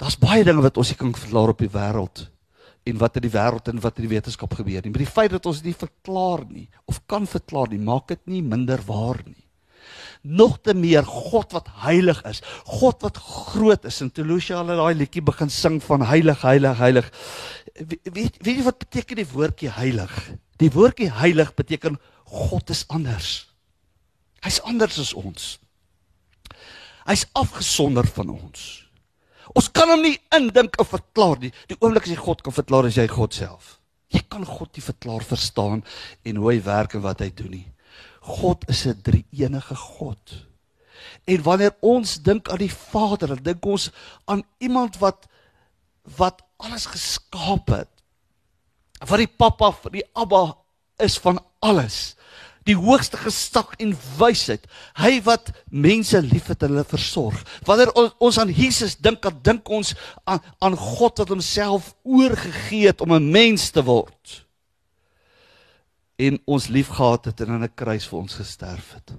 Daar's 0.00 0.18
baie 0.20 0.44
dinge 0.44 0.64
wat 0.64 0.76
ons 0.80 0.90
nie 0.90 0.98
kan 1.00 1.14
verklaar 1.16 1.54
op 1.54 1.62
die 1.62 1.70
wêreld 1.72 2.26
en 2.84 2.98
wat 3.00 3.16
in 3.16 3.24
die 3.24 3.32
wêreld 3.32 3.70
en 3.70 3.80
wat 3.80 3.96
in 3.96 4.04
die 4.04 4.12
wetenskap 4.12 4.52
gebeur 4.58 4.82
nie. 4.84 4.92
Maar 4.92 5.04
die 5.06 5.14
feit 5.14 5.32
dat 5.32 5.46
ons 5.48 5.62
dit 5.62 5.70
nie 5.70 5.78
verklaar 5.78 6.44
nie 6.50 6.66
of 6.90 7.00
kan 7.08 7.28
verklaar 7.30 7.70
nie, 7.72 7.80
maak 7.80 8.10
dit 8.10 8.20
nie 8.28 8.42
minder 8.44 8.82
waar 8.84 9.22
nie. 9.24 9.43
Nog 10.24 10.56
te 10.64 10.72
meer 10.74 11.04
God 11.04 11.52
wat 11.52 11.68
heilig 11.84 12.22
is, 12.24 12.40
God 12.64 13.02
wat 13.04 13.18
groot 13.20 13.84
is. 13.84 14.00
En 14.00 14.12
Telusia 14.12 14.62
het 14.64 14.78
daai 14.80 14.94
liedjie 14.96 15.22
begin 15.22 15.52
sing 15.52 15.82
van 15.84 16.06
heilig, 16.08 16.40
heilig, 16.42 16.78
heilig. 16.80 17.10
Weet 17.76 18.38
weet 18.40 18.56
jy 18.56 18.64
wat 18.64 18.80
beteken 18.80 19.20
die 19.20 19.28
woordjie 19.28 19.72
heilig? 19.76 20.14
Die 20.62 20.70
woordjie 20.72 21.10
heilig 21.12 21.52
beteken 21.54 22.00
God 22.24 22.72
is 22.72 22.86
anders. 22.88 23.34
Hy's 24.44 24.62
anders 24.64 24.96
as 25.00 25.12
ons. 25.12 25.58
Hy's 27.04 27.26
afgesonder 27.36 28.08
van 28.16 28.32
ons. 28.32 28.64
Ons 29.52 29.68
kan 29.76 29.90
hom 29.92 30.00
nie 30.02 30.16
indink 30.34 30.78
of 30.80 30.94
verklaar 30.94 31.36
nie. 31.42 31.52
Die 31.68 31.76
oomblik 31.78 32.08
as 32.08 32.14
jy 32.14 32.20
God 32.20 32.40
kan 32.44 32.54
verklaar, 32.56 32.88
is 32.88 32.96
jy 32.96 33.06
God 33.12 33.36
self. 33.36 33.78
Jy 34.14 34.22
kan 34.30 34.44
God 34.46 34.72
nie 34.72 34.84
verklaar 34.84 35.24
verstaan 35.26 35.84
en 36.24 36.40
hoe 36.40 36.52
hy 36.52 36.58
werk 36.64 36.96
en 36.96 37.04
wat 37.04 37.20
hy 37.24 37.30
doen 37.34 37.52
nie. 37.58 37.66
God 38.24 38.64
is 38.68 38.86
'n 38.86 39.00
drie-enige 39.02 39.76
God. 39.76 40.46
En 41.24 41.42
wanneer 41.42 41.76
ons 41.80 42.22
dink 42.22 42.48
aan 42.48 42.58
die 42.58 42.72
Vader, 42.72 43.28
dan 43.28 43.42
dink 43.42 43.64
ons 43.64 43.90
aan 44.24 44.42
iemand 44.58 44.98
wat 44.98 45.26
wat 46.16 46.42
alles 46.56 46.86
geskaap 46.86 47.68
het. 47.68 47.88
Wat 48.98 49.18
die 49.18 49.34
Pappa, 49.36 49.72
die 49.90 50.04
Abba 50.12 50.56
is 50.96 51.18
van 51.18 51.40
alles 51.58 52.16
die 52.64 52.76
hoogste 52.76 53.18
gesag 53.20 53.74
en 53.82 53.92
wysheid. 54.18 54.64
Hy 54.96 55.18
wat 55.26 55.50
mense 55.68 56.20
liefhet 56.24 56.64
en 56.64 56.74
hulle 56.74 56.86
versorg. 56.88 57.36
Wanneer 57.68 57.92
ons 58.24 58.38
aan 58.40 58.52
Jesus 58.52 58.96
dink, 58.96 59.20
dan 59.24 59.40
dink 59.44 59.68
ons 59.68 59.92
aan 60.24 60.40
aan 60.64 60.76
God 60.80 61.20
wat 61.20 61.32
homself 61.34 61.92
oorgegee 62.02 62.88
het 62.88 63.04
om 63.04 63.12
'n 63.12 63.30
mens 63.30 63.70
te 63.70 63.84
word. 63.84 64.43
En 66.16 66.38
ons 66.44 66.66
liefgehad 66.68 67.24
het 67.24 67.40
en 67.40 67.50
aan 67.50 67.64
'n 67.64 67.74
kruis 67.74 68.06
vir 68.06 68.18
ons 68.18 68.34
gesterf 68.34 68.92
het. 68.94 69.12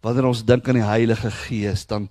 Wanneer 0.00 0.24
ons 0.24 0.44
dink 0.44 0.68
aan 0.68 0.74
die 0.74 0.84
Heilige 0.84 1.30
Gees, 1.30 1.86
dan 1.86 2.10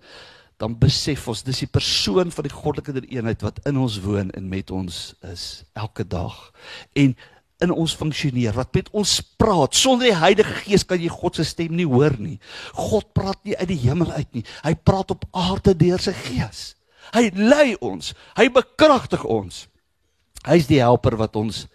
dan 0.57 0.73
besef 0.77 1.27
ons 1.27 1.43
dis 1.43 1.59
die 1.59 1.69
persoon 1.69 2.31
van 2.33 2.43
die 2.43 2.53
goddelike 2.53 3.03
eenheid 3.13 3.43
wat 3.45 3.59
in 3.69 3.77
ons 3.77 3.99
woon 4.01 4.31
en 4.33 4.49
met 4.49 4.71
ons 4.73 5.13
is 5.21 5.63
elke 5.77 6.07
dag. 6.07 6.51
En 6.97 7.13
in 7.61 7.73
ons 7.73 7.95
funksioneer, 7.97 8.53
wat 8.53 8.73
met 8.73 8.89
ons 8.93 9.21
praat. 9.37 9.75
Sonder 9.75 10.11
die 10.11 10.17
Heilige 10.17 10.53
Gees 10.63 10.85
kan 10.85 11.01
jy 11.01 11.09
God 11.13 11.37
se 11.37 11.45
stem 11.45 11.75
nie 11.77 11.87
hoor 11.89 12.13
nie. 12.21 12.37
God 12.73 13.13
praat 13.17 13.39
nie 13.45 13.57
uit 13.57 13.69
die 13.69 13.79
hemel 13.81 14.11
uit 14.13 14.33
nie. 14.33 14.43
Hy 14.63 14.73
praat 14.75 15.13
op 15.13 15.25
aarde 15.31 15.73
deur 15.77 16.01
sy 16.01 16.13
Gees. 16.13 16.75
Hy 17.15 17.29
lei 17.37 17.75
ons. 17.81 18.13
Hy 18.37 18.49
bekragtig 18.53 19.23
ons. 19.25 19.65
Hy's 20.45 20.69
die 20.69 20.81
helper 20.81 21.17
wat 21.17 21.37
ons 21.39 21.65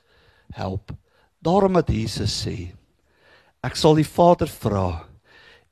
help. 0.54 0.92
Daarom 1.42 1.76
het 1.80 1.90
Jesus 1.90 2.34
sê: 2.44 2.70
Ek 3.62 3.76
sal 3.78 3.98
die 3.98 4.06
Vader 4.06 4.50
vra 4.50 5.02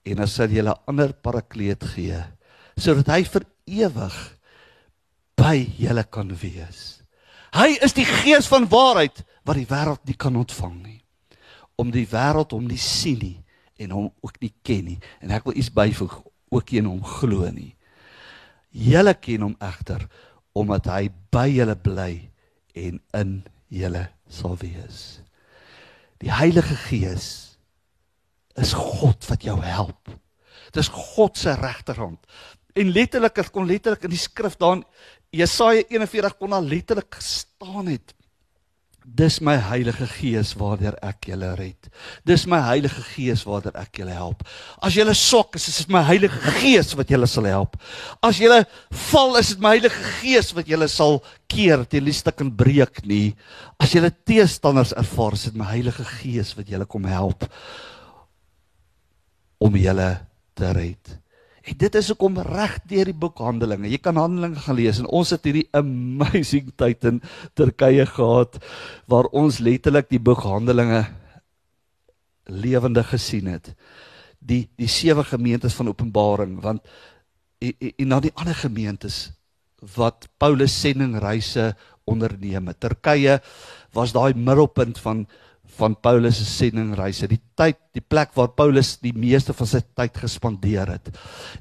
en 0.07 0.23
hy 0.23 0.29
sal 0.31 0.51
julle 0.51 0.75
ander 0.91 1.13
parakleet 1.15 1.85
gee 1.95 2.19
sodat 2.81 3.11
hy 3.13 3.25
vir 3.29 3.45
ewig 3.69 4.17
by 5.37 5.57
julle 5.77 6.05
kan 6.09 6.31
wees. 6.41 7.03
Hy 7.53 7.75
is 7.85 7.93
die 7.97 8.07
gees 8.07 8.47
van 8.49 8.69
waarheid 8.71 9.21
wat 9.45 9.59
die 9.59 9.69
wêreld 9.69 10.01
nie 10.09 10.17
kan 10.17 10.39
ontvang 10.39 10.77
nie. 10.81 11.01
Om 11.81 11.91
die 11.93 12.07
wêreld 12.09 12.55
hom 12.55 12.69
nie 12.71 12.81
sien 12.81 13.19
nie 13.21 13.37
en 13.81 13.95
hom 13.97 14.09
ook 14.25 14.41
nie 14.41 14.53
ken 14.65 14.87
nie. 14.93 14.99
En 15.21 15.33
ek 15.35 15.47
wil 15.49 15.57
iets 15.59 15.73
byvoeg, 15.73 16.15
ook 16.51 16.73
een 16.73 16.89
hom 16.89 17.03
glo 17.05 17.49
nie. 17.53 17.75
Julle 18.71 19.15
ken 19.19 19.49
hom 19.49 19.57
egter 19.61 20.07
omdat 20.57 20.89
hy 20.91 21.05
by 21.33 21.47
julle 21.51 21.77
bly 21.79 22.13
en 22.79 23.01
in 23.19 23.35
julle 23.71 24.07
sal 24.31 24.57
wees. 24.61 25.21
Die 26.21 26.33
Heilige 26.33 26.77
Gees 26.77 27.59
is 28.61 28.75
God 28.77 29.25
wat 29.31 29.45
jou 29.47 29.57
help. 29.65 30.11
Dis 30.77 30.91
God 30.93 31.39
se 31.39 31.55
regterhand. 31.57 32.21
En 32.77 32.93
letterlik, 32.93 33.41
kon 33.53 33.67
letterlik 33.67 34.05
in 34.07 34.13
die 34.13 34.21
skrif 34.21 34.59
daar 34.61 34.83
Jesaja 35.35 35.83
41 35.89 36.37
kon 36.39 36.51
daar 36.51 36.67
letterlik 36.67 37.15
gestaan 37.15 37.87
het. 37.87 38.15
Dis 39.05 39.39
my 39.41 39.55
Heilige 39.57 40.05
Gees 40.07 40.53
waardeur 40.61 40.95
ek 41.05 41.31
julle 41.31 41.49
red. 41.59 41.89
Dis 42.29 42.45
my 42.51 42.59
Heilige 42.67 43.03
Gees 43.15 43.43
waardeur 43.49 43.77
ek 43.81 44.01
julle 44.03 44.15
help. 44.15 44.45
As 44.85 44.95
julle 44.97 45.15
swak 45.17 45.57
is, 45.57 45.69
is 45.73 45.79
dit 45.83 45.93
my 45.93 46.03
Heilige 46.05 46.55
Gees 46.61 46.93
wat 46.99 47.11
julle 47.11 47.29
sal 47.31 47.49
help. 47.49 47.79
As 48.23 48.41
julle 48.41 48.63
val, 49.11 49.39
is 49.41 49.55
dit 49.55 49.63
my 49.65 49.75
Heilige 49.77 50.13
Gees 50.21 50.53
wat 50.57 50.69
julle 50.69 50.89
sal 50.93 51.21
keer, 51.51 51.87
teen 51.89 52.07
die 52.07 52.17
stuk 52.17 52.45
en 52.45 52.53
breek 52.57 53.03
nie. 53.09 53.33
As 53.81 53.97
julle 53.97 54.13
teestanders 54.13 54.93
ervaar, 54.93 55.39
is 55.39 55.49
dit 55.49 55.57
my 55.59 55.71
Heilige 55.73 56.07
Gees 56.19 56.53
wat 56.59 56.69
julle 56.71 56.89
kom 56.89 57.09
help 57.09 57.49
om 59.61 59.75
julle 59.77 60.13
te 60.57 60.71
red. 60.77 61.20
En 61.69 61.77
dit 61.77 61.95
is 61.95 62.09
hoekom 62.09 62.39
reg 62.41 62.79
deur 62.89 63.11
die 63.11 63.17
boek 63.17 63.41
Handelinge. 63.45 63.91
Jy 63.91 64.01
kan 64.01 64.17
Handelinge 64.17 64.63
gaan 64.65 64.79
lees 64.79 65.01
en 65.03 65.09
ons 65.13 65.33
het 65.35 65.45
hierdie 65.45 65.69
amazing 65.77 66.71
tyd 66.81 67.05
in 67.11 67.21
Turkye 67.59 68.07
gehad 68.09 68.61
waar 69.11 69.29
ons 69.37 69.61
letterlik 69.61 70.09
die 70.13 70.23
boek 70.23 70.45
Handelinge 70.47 71.05
lewendig 72.51 73.13
gesien 73.13 73.51
het. 73.53 73.75
Die 74.41 74.65
die 74.81 74.89
sewe 74.89 75.25
gemeentes 75.29 75.77
van 75.77 75.93
Openbaring 75.93 76.57
want 76.65 76.87
en, 77.61 77.77
en 77.93 78.09
na 78.09 78.21
die 78.25 78.33
ander 78.41 78.57
gemeentes 78.57 79.29
wat 79.97 80.29
Paulus 80.41 80.73
sendingreise 80.81 81.75
onderneem. 82.09 82.73
Turkye 82.79 83.39
was 83.97 84.13
daai 84.17 84.33
middelpunt 84.35 84.99
van 85.01 85.27
van 85.81 85.97
Paulus 85.97 86.39
se 86.39 86.47
sendingreise, 86.47 87.29
die 87.31 87.41
tyd, 87.59 87.79
die 87.97 88.05
plek 88.05 88.35
waar 88.37 88.53
Paulus 88.57 88.95
die 89.03 89.15
meeste 89.17 89.55
van 89.57 89.69
sy 89.69 89.81
tyd 89.99 90.19
gespandeer 90.23 90.93
het. 90.95 91.11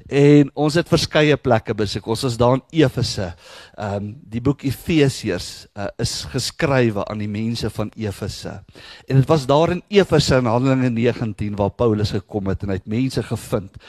En 0.06 0.52
ons 0.54 0.76
het 0.78 0.90
verskeie 0.90 1.36
plekke 1.40 1.74
besoek. 1.76 2.06
Ons 2.12 2.26
was 2.28 2.38
daar 2.40 2.58
in 2.58 2.64
Efese. 2.82 3.32
Ehm 3.76 3.96
um, 3.96 4.12
die 4.30 4.42
boek 4.44 4.62
Efesiërs 4.66 5.48
uh, 5.74 5.88
is 6.02 6.12
geskrywe 6.30 7.04
aan 7.10 7.22
die 7.22 7.30
mense 7.30 7.70
van 7.74 7.90
Efese. 7.98 8.60
En 9.08 9.18
dit 9.18 9.28
was 9.28 9.46
daar 9.50 9.74
in 9.74 9.82
Efese 9.88 10.38
in 10.38 10.50
Handelinge 10.50 10.90
19 10.94 11.56
waar 11.58 11.74
Paulus 11.74 12.14
gekom 12.14 12.50
het 12.52 12.62
en 12.62 12.74
hy 12.74 12.78
het 12.78 12.88
mense 12.90 13.24
gevind 13.26 13.80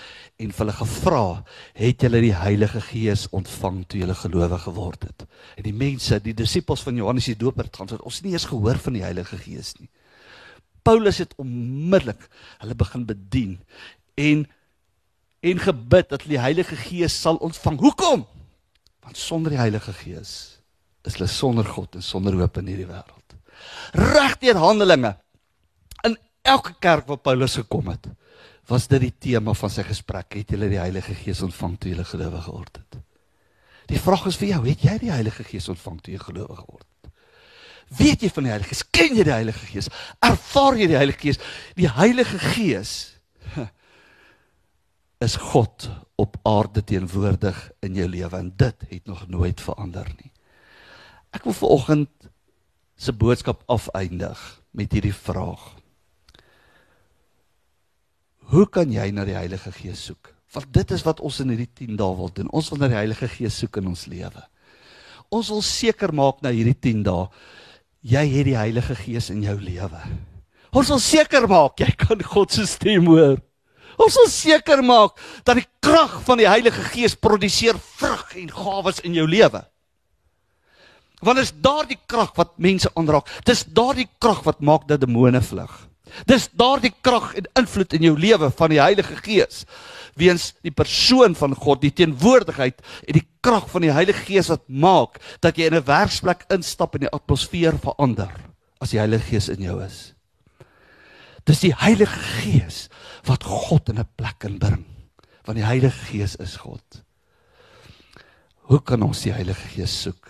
en 0.42 0.54
hulle 0.58 0.74
gevra, 0.74 1.26
het 1.78 2.02
julle 2.02 2.22
die 2.24 2.34
Heilige 2.34 2.82
Gees 2.82 3.28
ontvang 3.36 3.84
toe 3.86 4.02
julle 4.02 4.16
gelowig 4.18 4.64
geword 4.66 5.06
het? 5.06 5.26
En 5.60 5.68
die 5.68 5.76
mense, 5.76 6.18
die 6.24 6.34
disippels 6.38 6.82
van 6.86 6.98
Johannes 6.98 7.30
die 7.30 7.38
Doper 7.38 7.68
het 7.70 7.78
gaan 7.78 7.92
sê, 7.92 8.00
ons 8.02 8.22
het 8.22 8.26
nie 8.26 8.34
eens 8.34 8.50
gehoor 8.50 8.82
van 8.82 8.98
die 8.98 9.06
Heilige 9.06 9.38
Gees 9.38 9.76
nie. 9.80 9.90
Paulus 10.84 11.22
het 11.22 11.36
onmiddellik 11.42 12.28
hulle 12.64 12.76
begin 12.76 13.06
bedien 13.06 13.60
en 14.20 14.48
en 15.42 15.58
gebid 15.58 16.10
dat 16.10 16.28
die 16.30 16.38
Heilige 16.38 16.76
Gees 16.78 17.16
sal 17.18 17.40
ontvang. 17.42 17.80
Hoekom? 17.82 18.28
Want 19.02 19.18
sonder 19.18 19.56
die 19.56 19.62
Heilige 19.62 19.94
Gees 19.94 20.34
is 21.02 21.18
hulle 21.18 21.28
sonder 21.28 21.66
God 21.66 21.98
en 21.98 22.06
sonder 22.06 22.38
hoop 22.38 22.60
in 22.62 22.70
hierdie 22.70 22.90
wêreld. 22.90 23.38
Regdeur 23.98 24.60
Handelinge 24.62 25.16
in 26.06 26.18
elke 26.46 26.76
kerk 26.80 27.10
waar 27.10 27.22
Paulus 27.26 27.58
gekom 27.58 27.90
het, 27.90 28.06
was 28.70 28.86
dit 28.88 29.02
die 29.02 29.14
tema 29.30 29.56
van 29.58 29.74
sy 29.74 29.84
gesprek. 29.88 30.38
Het 30.38 30.54
julle 30.54 30.70
die 30.70 30.82
Heilige 30.82 31.16
Gees 31.18 31.42
ontvang 31.46 31.80
toe 31.82 31.96
julle 31.96 32.06
gelowig 32.06 32.46
geword 32.46 32.78
het? 32.78 33.02
Die 33.90 34.00
vraag 34.00 34.28
is 34.30 34.38
vir 34.40 34.54
jou, 34.54 34.62
het 34.70 34.86
jy 34.86 34.98
die 35.02 35.12
Heilige 35.12 35.44
Gees 35.44 35.70
ontvang 35.74 35.98
toe 36.02 36.14
jy 36.14 36.22
gelowig 36.22 36.62
geword 36.62 36.86
het? 36.86 37.01
Weet 37.98 38.24
jy 38.24 38.30
van 38.32 38.48
die 38.48 38.54
Heilige 38.54 38.72
Gees? 38.72 38.84
Ken 38.96 39.18
jy 39.18 39.26
die 39.28 39.34
Heilige 39.36 39.66
Gees? 39.68 39.90
Ervaar 40.24 40.78
jy 40.80 40.88
die 40.92 41.00
Heilige 41.00 41.20
Gees? 41.26 41.40
Die 41.76 41.90
Heilige 41.92 42.40
Gees 42.40 42.94
is 45.26 45.36
God 45.52 45.90
op 46.22 46.38
aarde 46.48 46.84
teenwoordig 46.88 47.58
in 47.84 47.98
jou 48.00 48.08
lewe 48.08 48.38
en 48.38 48.54
dit 48.56 48.88
het 48.94 49.12
nog 49.12 49.26
nooit 49.28 49.62
verander 49.62 50.08
nie. 50.22 50.32
Ek 51.36 51.44
wil 51.48 51.56
vanoggend 51.58 52.32
se 52.96 53.12
boodskap 53.12 53.64
afeindig 53.72 54.40
met 54.78 54.92
hierdie 54.94 55.16
vraag. 55.16 55.64
Hoe 58.52 58.68
kan 58.70 58.92
jy 58.92 59.10
na 59.16 59.26
die 59.28 59.36
Heilige 59.36 59.72
Gees 59.76 60.04
soek? 60.08 60.32
Want 60.52 60.72
dit 60.76 60.92
is 60.92 61.04
wat 61.08 61.20
ons 61.24 61.40
in 61.44 61.52
hierdie 61.54 61.72
10 61.88 62.00
dae 62.00 62.16
wil 62.16 62.32
doen. 62.36 62.52
Ons 62.56 62.70
wil 62.72 62.82
na 62.82 62.92
die 62.92 63.00
Heilige 63.00 63.30
Gees 63.32 63.60
soek 63.60 63.80
in 63.80 63.92
ons 63.92 64.06
lewe. 64.12 64.44
Ons 65.32 65.52
wil 65.52 65.64
seker 65.64 66.12
maak 66.16 66.44
na 66.44 66.52
hierdie 66.56 66.76
10 66.76 67.04
dae 67.08 67.28
jy 68.02 68.26
het 68.34 68.48
die 68.50 68.58
Heilige 68.58 68.96
Gees 68.98 69.30
in 69.34 69.44
jou 69.46 69.56
lewe. 69.62 70.02
Ons 70.72 70.90
wil 70.94 71.02
seker 71.04 71.48
maak 71.52 71.82
jy 71.82 71.90
kan 72.00 72.22
God 72.34 72.54
se 72.54 72.66
stem 72.70 73.10
hoor. 73.12 73.38
Ons 74.02 74.16
wil 74.18 74.30
seker 74.32 74.82
maak 74.86 75.20
dat 75.46 75.60
die 75.60 75.68
krag 75.84 76.22
van 76.26 76.40
die 76.42 76.50
Heilige 76.50 76.84
Gees 76.94 77.16
produseer 77.16 77.78
vrug 78.00 78.34
en 78.40 78.50
gawes 78.56 79.02
in 79.06 79.18
jou 79.18 79.28
lewe. 79.30 79.62
Want 81.22 81.38
is 81.38 81.54
daardie 81.54 82.00
krag 82.10 82.32
wat 82.40 82.58
mense 82.58 82.90
aanraak. 82.98 83.30
Dis 83.46 83.62
daardie 83.68 84.08
krag 84.18 84.42
wat 84.48 84.64
maak 84.66 84.88
dat 84.90 85.04
demone 85.04 85.42
vlug. 85.46 85.74
Dis 86.28 86.50
daardie 86.58 86.94
krag 87.06 87.36
en 87.38 87.48
invloed 87.62 87.94
in 87.94 88.08
jou 88.10 88.16
lewe 88.20 88.50
van 88.58 88.74
die 88.74 88.82
Heilige 88.82 89.20
Gees 89.22 89.66
weens 90.20 90.52
die 90.66 90.74
persoon 90.76 91.38
van 91.40 91.54
God, 91.56 91.80
die 91.84 91.94
teenwoordigheid 91.96 92.82
en 93.08 93.16
die 93.16 93.28
krag 93.42 93.68
van 93.70 93.82
die 93.82 93.94
Heilige 93.94 94.26
Gees 94.26 94.50
wat 94.52 94.68
maak 94.68 95.20
dat 95.42 95.58
jy 95.58 95.66
in 95.66 95.76
'n 95.76 95.86
werksplek 95.86 96.46
instap 96.50 96.96
en 96.96 97.02
die 97.02 97.14
atmosfeer 97.14 97.78
verander 97.78 98.32
as 98.80 98.92
die 98.92 99.00
Heilige 99.00 99.26
Gees 99.30 99.50
in 99.50 99.62
jou 99.62 99.84
is. 99.84 100.14
Dis 101.46 101.60
die 101.60 101.74
Heilige 101.74 102.20
Gees 102.42 102.90
wat 103.26 103.44
God 103.44 103.90
in 103.90 104.00
'n 104.00 104.10
plek 104.16 104.44
inbring. 104.44 104.86
Want 105.46 105.58
die 105.58 105.66
Heilige 105.66 106.06
Gees 106.06 106.36
is 106.36 106.56
God. 106.56 107.04
Hoe 108.70 108.82
kan 108.82 109.02
ons 109.02 109.22
die 109.22 109.34
Heilige 109.34 109.68
Gees 109.74 110.02
soek? 110.02 110.30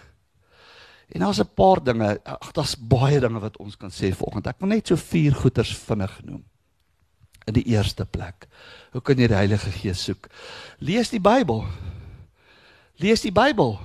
En 1.12 1.19
daar's 1.19 1.39
'n 1.39 1.54
paar 1.54 1.84
dinge, 1.84 2.19
ag 2.24 2.52
daar's 2.52 2.76
baie 2.76 3.19
dinge 3.19 3.39
wat 3.39 3.58
ons 3.58 3.78
kan 3.78 3.89
sê 3.89 4.13
vanoggend. 4.15 4.47
Ek 4.47 4.60
wil 4.60 4.69
net 4.69 4.88
so 4.88 4.95
vier 4.95 5.34
goeters 5.34 5.78
vinnig 5.78 6.24
noem. 6.24 6.43
In 7.45 7.54
die 7.54 7.65
eerste 7.65 8.06
plek, 8.06 8.47
hoe 8.91 9.02
kan 9.02 9.17
jy 9.17 9.28
die 9.28 9.36
Heilige 9.36 9.71
Gees 9.71 10.04
soek? 10.04 10.28
Lees 10.80 11.10
die 11.10 11.19
Bybel. 11.19 11.67
Lees 13.01 13.23
die 13.25 13.33
Bybel. 13.33 13.75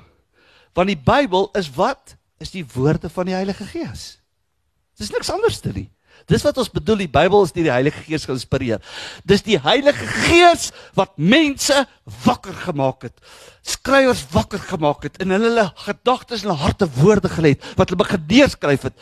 Want 0.76 0.92
die 0.92 1.00
Bybel 1.00 1.48
is 1.56 1.70
wat? 1.74 2.16
Is 2.38 2.52
die 2.52 2.66
woorde 2.74 3.08
van 3.08 3.28
die 3.30 3.36
Heilige 3.36 3.64
Gees. 3.64 4.18
Dis 5.00 5.12
niks 5.12 5.30
anders 5.32 5.60
te 5.64 5.72
nie. 5.72 5.88
Dis 6.24 6.42
wat 6.42 6.56
ons 6.58 6.72
bedoel 6.72 7.04
die 7.04 7.12
Bybel 7.12 7.44
is 7.44 7.52
deur 7.54 7.68
die 7.68 7.74
Heilige 7.74 8.02
Gees 8.06 8.24
geïnspireer. 8.26 8.80
Dis 9.28 9.44
die 9.46 9.58
Heilige 9.62 10.06
Gees 10.26 10.70
wat 10.96 11.14
mense 11.20 11.84
wakker 12.24 12.56
gemaak 12.66 13.06
het. 13.06 13.20
Skrywers 13.66 14.24
wakker 14.32 14.62
gemaak 14.62 15.04
het 15.06 15.20
en 15.22 15.34
hulle 15.34 15.50
hulle 15.52 15.66
gedagtes 15.84 16.42
en 16.42 16.50
hulle 16.50 16.64
harte 16.64 16.88
woorde 16.96 17.30
gelê 17.32 17.54
het 17.54 17.68
wat 17.76 17.92
hulle 17.92 18.02
begin 18.02 18.24
neerskryf 18.32 18.88
het. 18.88 18.96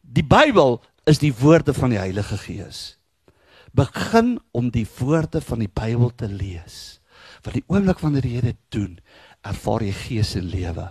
Die 0.00 0.26
Bybel 0.26 0.78
is 1.10 1.20
die 1.22 1.34
woorde 1.42 1.74
van 1.76 1.92
die 1.92 2.00
Heilige 2.00 2.38
Gees. 2.38 2.96
Begin 3.76 4.38
om 4.56 4.70
die 4.74 4.86
woorde 4.98 5.42
van 5.44 5.62
die 5.62 5.70
Bybel 5.70 6.14
te 6.16 6.30
lees. 6.30 7.00
Want 7.44 7.56
die 7.56 7.66
oomblik 7.68 8.00
wanneer 8.02 8.26
jy 8.26 8.40
dit 8.44 8.58
doen, 8.74 8.98
ervaar 9.46 9.84
jy 9.84 9.92
gees 9.92 10.34
en 10.38 10.48
lewe. 10.50 10.86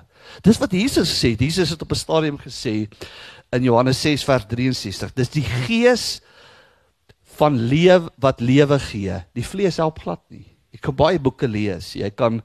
Dis 0.46 0.60
wat 0.62 0.74
Jesus 0.74 1.12
sê. 1.12 1.36
Jesus 1.38 1.70
het 1.74 1.82
op 1.82 1.92
'n 1.92 1.96
stadium 1.96 2.38
gesê 2.38 2.90
in 3.52 3.64
Johannes 3.64 4.02
6 4.02 4.24
vers 4.24 4.46
63. 4.48 5.14
Dis 5.14 5.30
die 5.30 5.44
gees 5.44 6.22
van 7.40 7.56
lewe 7.56 8.12
wat 8.18 8.42
lewe 8.42 8.80
gee. 8.80 9.24
Die 9.34 9.46
vlees 9.46 9.78
help 9.78 10.00
glad 10.00 10.22
nie. 10.30 10.46
Jy 10.72 10.80
kan 10.80 10.96
baie 10.96 11.20
boeke 11.20 11.48
lees. 11.48 11.94
Jy 11.94 12.10
kan 12.10 12.42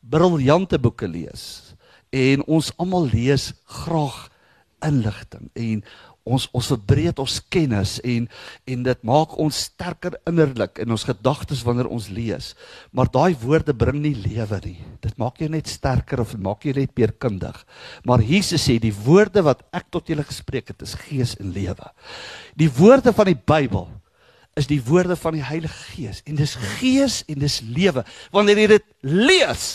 briljante 0.00 0.78
boeke 0.78 1.08
lees. 1.08 1.74
En 2.10 2.44
ons 2.46 2.72
almal 2.76 3.08
lees 3.12 3.52
graag 3.64 4.30
inligting 4.84 5.50
en 5.54 5.84
ons 6.24 6.46
ons 6.56 6.68
verbreed 6.72 7.18
ons 7.20 7.36
kennis 7.52 7.98
en 8.00 8.26
en 8.72 8.84
dit 8.86 9.02
maak 9.04 9.34
ons 9.40 9.58
sterker 9.68 10.16
innerlik 10.28 10.80
in 10.80 10.94
ons 10.94 11.04
gedagtes 11.04 11.62
wanneer 11.66 11.90
ons 11.92 12.08
lees. 12.08 12.52
Maar 12.96 13.10
daai 13.12 13.34
woorde 13.42 13.74
bring 13.76 14.00
nie 14.00 14.14
lewe 14.16 14.60
nie. 14.64 14.78
Dit 15.04 15.18
maak 15.20 15.42
jou 15.42 15.50
net 15.52 15.68
sterker 15.68 16.22
of 16.24 16.32
maak 16.40 16.64
jou 16.64 16.72
net 16.76 16.94
meer 16.96 17.12
kundig. 17.20 17.58
Maar 18.08 18.24
Jesus 18.24 18.64
sê 18.64 18.78
die 18.80 18.94
woorde 19.04 19.44
wat 19.44 19.66
ek 19.76 19.90
tot 19.92 20.08
julle 20.08 20.24
gespreek 20.24 20.72
het 20.72 20.86
is 20.86 20.96
gees 21.04 21.36
en 21.40 21.52
lewe. 21.52 21.92
Die 22.56 22.70
woorde 22.72 23.12
van 23.12 23.28
die 23.28 23.38
Bybel 23.38 23.88
is 24.56 24.68
die 24.70 24.80
woorde 24.86 25.16
van 25.18 25.36
die 25.36 25.44
Heilige 25.44 25.80
Gees 25.92 26.22
en 26.24 26.38
dis 26.40 26.56
gees 26.78 27.20
en 27.28 27.40
dis 27.42 27.60
lewe. 27.68 28.04
Wanneer 28.32 28.64
jy 28.64 28.68
dit 28.78 28.88
lees, 29.04 29.66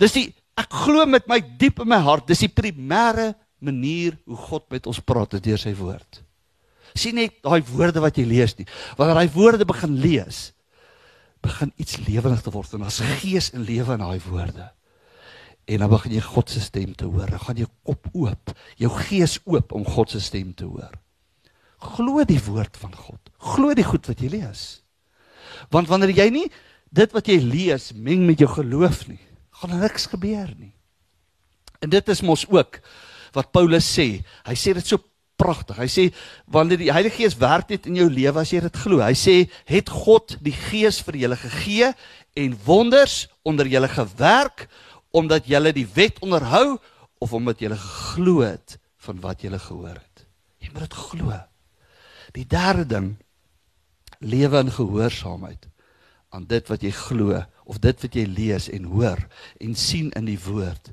dis 0.00 0.16
die 0.16 0.26
ek 0.58 0.74
glo 0.82 1.06
met 1.08 1.28
my 1.30 1.38
diep 1.60 1.80
in 1.84 1.90
my 1.92 2.00
hart, 2.02 2.26
dis 2.28 2.42
die 2.44 2.50
primêre 2.52 3.32
manier 3.62 4.18
hoe 4.26 4.36
God 4.36 4.68
met 4.70 4.86
ons 4.90 5.00
praat 5.00 5.38
deur 5.42 5.60
sy 5.60 5.74
woord. 5.78 6.22
Sien 6.98 7.16
net 7.16 7.38
daai 7.44 7.62
woorde 7.70 8.02
wat 8.04 8.18
jy 8.20 8.26
lees 8.28 8.56
nie. 8.58 8.66
Wanneer 8.98 9.22
daai 9.22 9.34
woorde 9.34 9.66
begin 9.68 9.96
lees, 10.02 10.50
begin 11.42 11.72
iets 11.80 11.98
lewendig 12.06 12.42
te 12.44 12.52
word 12.54 12.74
en 12.76 12.84
daar's 12.84 13.00
gees 13.22 13.50
en 13.56 13.64
lewe 13.66 13.96
in 13.96 14.04
daai 14.04 14.20
woorde. 14.26 14.68
En 15.70 15.84
dan 15.84 15.90
begin 15.92 16.16
jy 16.16 16.24
God 16.26 16.50
se 16.50 16.60
stem 16.60 16.92
te 16.98 17.06
hoor. 17.06 17.30
Dan 17.30 17.42
gaan 17.42 17.62
jou 17.62 17.68
kop 17.86 18.10
oop, 18.12 18.52
jou 18.80 18.90
gees 19.06 19.38
oop 19.46 19.72
om 19.72 19.86
God 19.86 20.12
se 20.12 20.20
stem 20.20 20.52
te 20.58 20.66
hoor. 20.68 20.92
Glo 21.82 22.22
die 22.26 22.40
woord 22.46 22.76
van 22.78 22.94
God. 22.94 23.32
Glo 23.54 23.74
die 23.74 23.86
goed 23.86 24.06
wat 24.10 24.22
jy 24.22 24.30
lees. 24.36 24.82
Want 25.72 25.90
wanneer 25.90 26.14
jy 26.14 26.28
nie 26.34 26.46
dit 26.92 27.14
wat 27.16 27.28
jy 27.30 27.38
lees 27.40 27.90
meng 27.96 28.26
met 28.28 28.42
jou 28.42 28.50
geloof 28.52 29.06
nie, 29.08 29.20
gaan 29.62 29.78
niks 29.80 30.10
gebeur 30.12 30.50
nie. 30.58 30.74
En 31.82 31.90
dit 31.90 32.08
is 32.12 32.20
mos 32.22 32.44
ook 32.50 32.78
wat 33.36 33.52
Paulus 33.54 33.86
sê. 33.86 34.22
Hy 34.46 34.56
sê 34.58 34.74
dit 34.76 34.86
so 34.86 35.00
pragtig. 35.40 35.78
Hy 35.80 35.88
sê 35.90 36.04
wanneer 36.52 36.80
die 36.80 36.92
Heilige 36.92 37.22
Gees 37.22 37.36
werk 37.40 37.72
net 37.72 37.88
in 37.90 37.98
jou 37.98 38.08
lewe 38.12 38.42
as 38.42 38.52
jy 38.52 38.62
dit 38.64 38.80
glo. 38.84 39.00
Hy 39.02 39.14
sê 39.18 39.36
het 39.70 39.90
God 39.92 40.36
die 40.44 40.54
Gees 40.54 41.00
vir 41.06 41.18
julle 41.24 41.38
gegee 41.40 41.92
en 42.38 42.58
wonders 42.66 43.26
onder 43.46 43.68
julle 43.70 43.90
gewerk 43.92 44.68
omdat 45.12 45.48
julle 45.50 45.74
die 45.76 45.88
wet 45.96 46.20
onderhou 46.24 46.78
of 47.22 47.34
omdat 47.36 47.60
julle 47.62 47.78
geglo 47.78 48.40
het 48.46 48.78
van 49.02 49.20
wat 49.22 49.42
julle 49.44 49.60
gehoor 49.60 49.98
het. 49.98 50.24
Jy 50.62 50.70
moet 50.72 50.86
dit 50.86 50.96
glo. 50.96 51.36
Die 52.32 52.46
derde 52.48 52.86
ding 52.88 53.10
lewe 54.22 54.62
in 54.62 54.72
gehoorsaamheid 54.72 55.68
aan 56.32 56.46
dit 56.48 56.70
wat 56.70 56.84
jy 56.86 56.92
glo 56.94 57.42
of 57.64 57.78
dit 57.78 58.02
wat 58.02 58.14
jy 58.14 58.24
lees 58.26 58.68
en 58.72 58.84
hoor 58.92 59.20
en 59.60 59.74
sien 59.78 60.10
in 60.18 60.26
die 60.26 60.38
woord. 60.44 60.92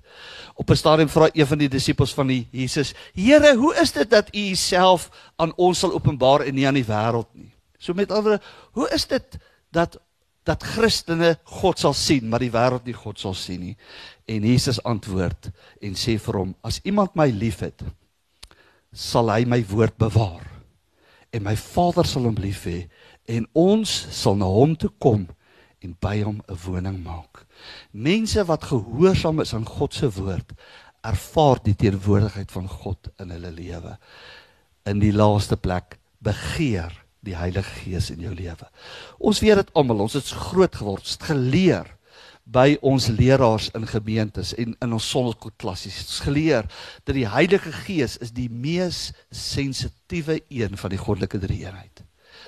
Op 0.55 0.69
'n 0.69 0.75
stadium 0.75 1.09
vra 1.09 1.29
een 1.33 1.47
van 1.47 1.57
die 1.57 1.69
disippels 1.69 2.13
van 2.13 2.27
die 2.27 2.47
Jesus: 2.51 2.93
"Here, 3.13 3.55
hoe 3.55 3.75
is 3.75 3.91
dit 3.91 4.09
dat 4.09 4.35
U 4.35 4.49
Uself 4.51 5.09
aan 5.35 5.53
ons 5.55 5.79
sal 5.79 5.93
openbaar 5.93 6.41
en 6.41 6.55
nie 6.55 6.67
aan 6.67 6.79
die 6.79 6.85
wêreld 6.85 7.27
nie?" 7.33 7.51
So 7.77 7.93
met 7.93 8.11
ander, 8.11 8.41
hoe 8.71 8.89
is 8.89 9.07
dit 9.07 9.37
dat 9.71 9.99
dat 10.43 10.63
Christene 10.63 11.37
God 11.43 11.79
sal 11.79 11.93
sien, 11.93 12.29
maar 12.29 12.39
die 12.39 12.51
wêreld 12.51 12.85
nie 12.85 12.93
God 12.93 13.19
sal 13.19 13.33
sien 13.33 13.59
nie? 13.59 13.77
En 14.25 14.41
Jesus 14.43 14.83
antwoord 14.83 15.51
en 15.81 15.93
sê 15.93 16.19
vir 16.19 16.33
hom: 16.33 16.55
"As 16.61 16.79
iemand 16.83 17.15
my 17.15 17.29
liefhet, 17.29 17.83
sal 18.91 19.29
hy 19.29 19.45
my 19.45 19.61
woord 19.69 19.97
bewaar. 20.01 20.45
En 21.29 21.45
my 21.45 21.55
Vader 21.55 22.07
sal 22.09 22.25
hom 22.25 22.39
lief 22.41 22.65
hê 22.65 22.87
en 23.29 23.45
ons 23.53 23.89
sal 24.15 24.37
na 24.39 24.47
hom 24.49 24.73
toe 24.79 24.89
kom 25.01 25.27
en 25.85 25.95
by 25.99 26.21
hom 26.23 26.41
'n 26.47 26.57
woning 26.65 27.03
maak. 27.03 27.45
Mense 27.91 28.45
wat 28.45 28.63
gehoorsaam 28.63 29.39
is 29.39 29.53
aan 29.53 29.65
God 29.65 29.93
se 29.93 30.09
woord, 30.11 30.51
ervaar 31.01 31.59
die 31.63 31.75
teenwoordigheid 31.75 32.51
van 32.51 32.67
God 32.67 33.09
in 33.19 33.29
hulle 33.29 33.51
lewe. 33.51 33.97
In 34.85 34.99
die 34.99 35.13
laaste 35.13 35.57
plek 35.57 35.97
begeer 36.17 36.91
die 37.19 37.35
Heilige 37.35 37.71
Gees 37.83 38.09
in 38.09 38.19
jou 38.19 38.33
lewe. 38.33 38.67
Ons 39.17 39.39
weet 39.39 39.55
dit 39.55 39.73
almal, 39.73 39.99
ons 40.07 40.13
het 40.13 40.25
groot 40.25 40.75
geword, 40.75 41.07
het 41.07 41.23
geleer 41.23 41.87
by 42.49 42.77
ons 42.81 43.07
leraars 43.13 43.69
in 43.77 43.85
gemeentes 43.87 44.55
en 44.57 44.73
in 44.81 44.93
ons 44.95 45.09
sonnaarskoolklassies 45.11 46.19
geleer 46.25 46.65
dat 47.05 47.13
die 47.15 47.27
Heilige 47.29 47.71
Gees 47.85 48.17
is 48.23 48.33
die 48.33 48.49
mees 48.49 49.11
sensitiewe 49.29 50.39
een 50.49 50.77
van 50.77 50.89
die 50.89 51.01
goddelike 51.01 51.39
drie-eenheid. 51.39 52.03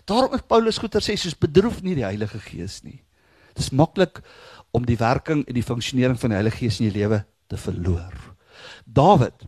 Daarom 0.10 0.34
het 0.34 0.48
Paulus 0.50 0.80
goeie 0.82 1.04
sê 1.04 1.16
soos 1.20 1.38
bedroef 1.38 1.82
nie 1.86 1.96
die 2.00 2.08
Heilige 2.08 2.42
Gees 2.42 2.82
nie. 2.84 3.02
Dit 3.54 3.66
is 3.66 3.72
maklik 3.76 4.22
om 4.72 4.86
die 4.88 4.98
werking 4.98 5.44
en 5.48 5.58
die 5.58 5.66
funksionering 5.66 6.20
van 6.20 6.34
die 6.34 6.40
Heilige 6.40 6.64
Gees 6.64 6.80
in 6.80 6.90
jou 6.90 6.98
lewe 6.98 7.24
te 7.52 7.58
verloor. 7.60 8.14
Dawid 8.86 9.48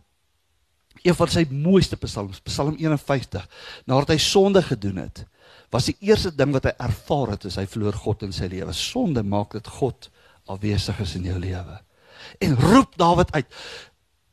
een 1.04 1.16
van 1.16 1.28
sy 1.28 1.44
mooiste 1.52 1.98
psalms, 2.00 2.40
Psalm 2.46 2.76
51, 2.80 3.44
nadat 3.84 4.14
hy 4.14 4.18
sonde 4.22 4.62
gedoen 4.64 5.02
het, 5.02 5.24
was 5.74 5.90
die 5.90 5.96
eerste 6.06 6.30
ding 6.32 6.54
wat 6.54 6.68
hy 6.70 6.72
ervaar 6.80 7.34
het, 7.34 7.44
is 7.48 7.58
hy 7.60 7.66
verloor 7.68 7.96
God 7.98 8.22
in 8.24 8.32
sy 8.32 8.48
lewe. 8.48 8.72
Sonde 8.76 9.24
maak 9.26 9.56
dit 9.56 9.68
God 9.80 10.08
afwesig 10.48 11.00
is 11.04 11.16
in 11.18 11.26
jou 11.28 11.36
lewe. 11.40 11.80
En 12.44 12.56
roep 12.56 12.96
Dawid 13.00 13.32
uit: 13.34 13.58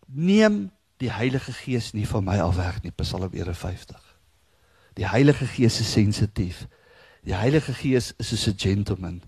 Neem 0.08 0.62
die 1.02 1.12
Heilige 1.12 1.52
Gees 1.64 1.92
nie 1.98 2.06
van 2.08 2.24
my 2.28 2.38
af 2.44 2.56
weg 2.60 2.80
nie, 2.86 2.94
Psalm 3.02 3.34
51. 3.34 4.00
Die 5.00 5.08
Heilige 5.08 5.48
Gees 5.50 5.80
is 5.82 5.92
sensitief. 5.92 6.68
Die 7.26 7.36
Heilige 7.36 7.74
Gees 7.74 8.14
is 8.18 8.32
soos 8.32 8.48
'n 8.48 8.58
gentleman. 8.58 9.22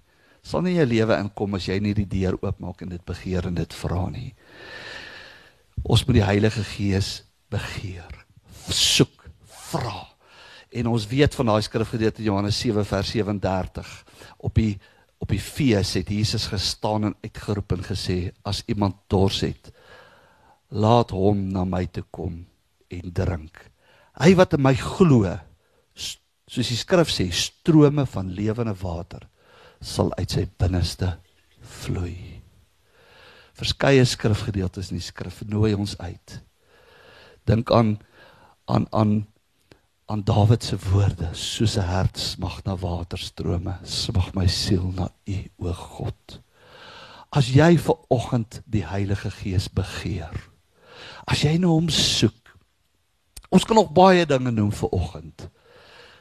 Sal 0.43 0.65
nie 0.65 0.75
jou 0.75 0.85
lewe 0.85 1.17
inkom 1.23 1.55
as 1.57 1.67
jy 1.69 1.79
nie 1.79 1.95
die 1.95 2.09
deur 2.09 2.37
oopmaak 2.41 2.83
en 2.83 2.91
dit 2.91 3.03
begeer 3.07 3.47
en 3.47 3.55
dit 3.55 3.75
vra 3.79 4.07
nie. 4.11 4.33
Ons 5.83 6.03
moet 6.07 6.19
die 6.19 6.27
Heilige 6.27 6.63
Gees 6.67 7.23
begeer, 7.51 8.11
soek, 8.69 9.29
vra. 9.71 10.03
En 10.73 10.89
ons 10.91 11.05
weet 11.07 11.35
van 11.37 11.51
daai 11.51 11.61
skrifgedeelte 11.63 12.25
Johannes 12.25 12.59
7 12.59 12.85
vers 12.87 13.13
37 13.15 13.93
op 14.43 14.59
die 14.59 14.73
op 15.23 15.31
die 15.31 15.39
fees 15.39 15.93
het 15.95 16.09
Jesus 16.11 16.49
gestaan 16.51 17.07
en 17.07 17.13
uitgeroep 17.23 17.77
en 17.77 17.85
gesê 17.85 18.17
as 18.43 18.63
iemand 18.67 18.97
dors 19.07 19.39
het 19.45 19.69
laat 20.67 21.13
hom 21.15 21.45
na 21.53 21.63
my 21.63 21.85
toe 21.87 22.03
kom 22.11 22.41
en 22.91 23.13
drink 23.15 23.61
hy 24.19 24.33
wat 24.35 24.57
in 24.57 24.65
my 24.65 24.73
glo 24.75 25.31
soos 25.95 26.71
die 26.73 26.79
skrif 26.79 27.13
sê 27.13 27.29
strome 27.31 28.03
van 28.09 28.33
lewende 28.35 28.75
water 28.81 29.23
sal 29.83 30.13
uit 30.17 30.31
sy 30.31 30.45
binneste 30.59 31.11
vloei. 31.61 32.39
Verskeie 33.59 34.05
skrifgedeeltes 34.07 34.89
in 34.91 34.97
die 34.97 35.05
skrif 35.05 35.41
nooi 35.45 35.73
ons 35.75 35.97
uit. 35.99 36.39
Dink 37.45 37.71
aan 37.71 37.97
aan 38.65 38.87
aan 38.91 39.13
aan 40.07 40.23
Dawid 40.23 40.63
se 40.63 40.77
woorde 40.89 41.29
soos 41.33 41.77
'n 41.77 41.87
hart 41.87 42.17
smag 42.19 42.63
na 42.63 42.75
waterstrome 42.75 43.77
smag 43.83 44.33
my 44.35 44.47
siel 44.47 44.91
na 44.95 45.09
u 45.27 45.37
o 45.57 45.73
God. 45.73 46.39
As 47.31 47.47
jy 47.47 47.77
ver 47.77 47.95
oggend 48.09 48.61
die 48.65 48.85
Heilige 48.85 49.31
Gees 49.31 49.67
begeer 49.67 50.53
as 51.29 51.43
jy 51.43 51.57
na 51.59 51.71
hom 51.71 51.89
soek 51.91 52.53
ons 53.53 53.65
kan 53.67 53.77
nog 53.77 53.93
baie 53.95 54.25
dinge 54.29 54.51
noem 54.51 54.71
vir 54.75 54.95
oggend 54.95 55.47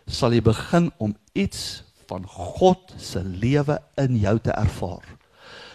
sal 0.07 0.35
jy 0.35 0.43
begin 0.45 0.91
om 1.03 1.15
iets 1.39 1.83
van 2.09 2.25
God 2.27 2.95
se 2.99 3.23
lewe 3.25 3.79
in 3.97 4.17
jou 4.21 4.39
te 4.39 4.51
ervaar 4.51 5.05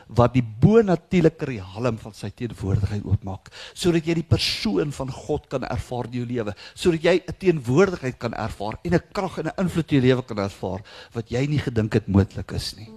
wat 0.08 0.38
die 0.38 0.44
bonatuurlike 0.44 1.50
riem 1.50 1.98
van 2.00 2.16
sy 2.16 2.30
teenwoordigheid 2.36 3.06
oopmaak 3.08 3.52
sodat 3.74 4.08
jy 4.08 4.18
die 4.22 4.28
persoon 4.28 4.94
van 4.96 5.12
God 5.12 5.48
kan 5.52 5.68
ervaar 5.68 6.08
in 6.08 6.20
jou 6.22 6.28
lewe 6.30 6.54
sodat 6.74 7.04
jy 7.04 7.16
'n 7.20 7.38
teenwoordigheid 7.40 8.18
kan 8.18 8.34
ervaar 8.34 8.80
en 8.84 8.94
'n 8.94 9.04
krag 9.12 9.40
en 9.40 9.48
'n 9.48 9.60
invloed 9.64 9.92
in 9.92 9.98
jou 9.98 10.08
lewe 10.08 10.24
kan 10.24 10.40
ervaar 10.40 10.82
wat 11.14 11.30
jy 11.30 11.46
nie 11.48 11.60
gedink 11.60 11.94
het 11.94 12.08
moontlik 12.08 12.52
is 12.52 12.76
nie. 12.78 12.90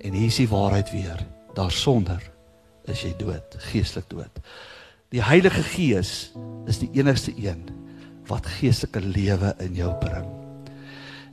En 0.00 0.12
hier 0.12 0.26
is 0.26 0.36
die 0.36 0.48
waarheid 0.48 0.90
weer 0.92 1.26
daarsonder 1.54 2.22
is 2.84 3.02
jy 3.02 3.14
dood 3.18 3.56
geestelik 3.58 4.08
dood. 4.08 4.40
Die 5.10 5.22
Heilige 5.22 5.62
Gees 5.62 6.32
is 6.66 6.78
die 6.78 6.90
enigste 6.94 7.32
een 7.36 7.68
wat 8.28 8.46
geestelike 8.46 9.00
lewe 9.00 9.54
in 9.58 9.74
jou 9.74 9.92
bring 9.98 10.39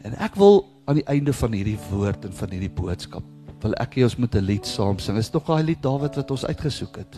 en 0.03 0.13
ek 0.19 0.35
wil 0.35 0.65
aan 0.85 0.95
die 0.95 1.07
einde 1.07 1.33
van 1.33 1.51
hierdie 1.51 1.79
woord 1.89 2.25
en 2.25 2.33
van 2.33 2.49
hierdie 2.49 2.73
boodskap 2.73 3.23
wil 3.63 3.73
ek 3.81 3.97
hê 3.97 4.05
ons 4.05 4.17
moet 4.21 4.35
'n 4.35 4.45
lied 4.45 4.65
saam 4.65 4.99
sing. 4.99 5.17
Is 5.17 5.33
nog 5.33 5.45
daai 5.45 5.63
lied 5.63 5.81
Dawid 5.81 6.15
wat 6.15 6.31
ons 6.31 6.45
uitgesoek 6.45 6.97
het. 6.97 7.17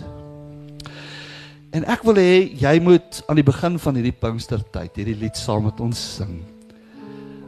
En 1.71 1.85
ek 1.85 2.03
wil 2.03 2.15
hê 2.15 2.49
jy 2.57 2.79
moet 2.81 3.23
aan 3.27 3.35
die 3.35 3.45
begin 3.45 3.77
van 3.79 3.95
hierdie 3.95 4.15
Pinkstertyd 4.15 4.95
hierdie 4.95 5.19
lied 5.19 5.37
saam 5.37 5.63
met 5.63 5.79
ons 5.79 5.99
sing. 6.15 6.41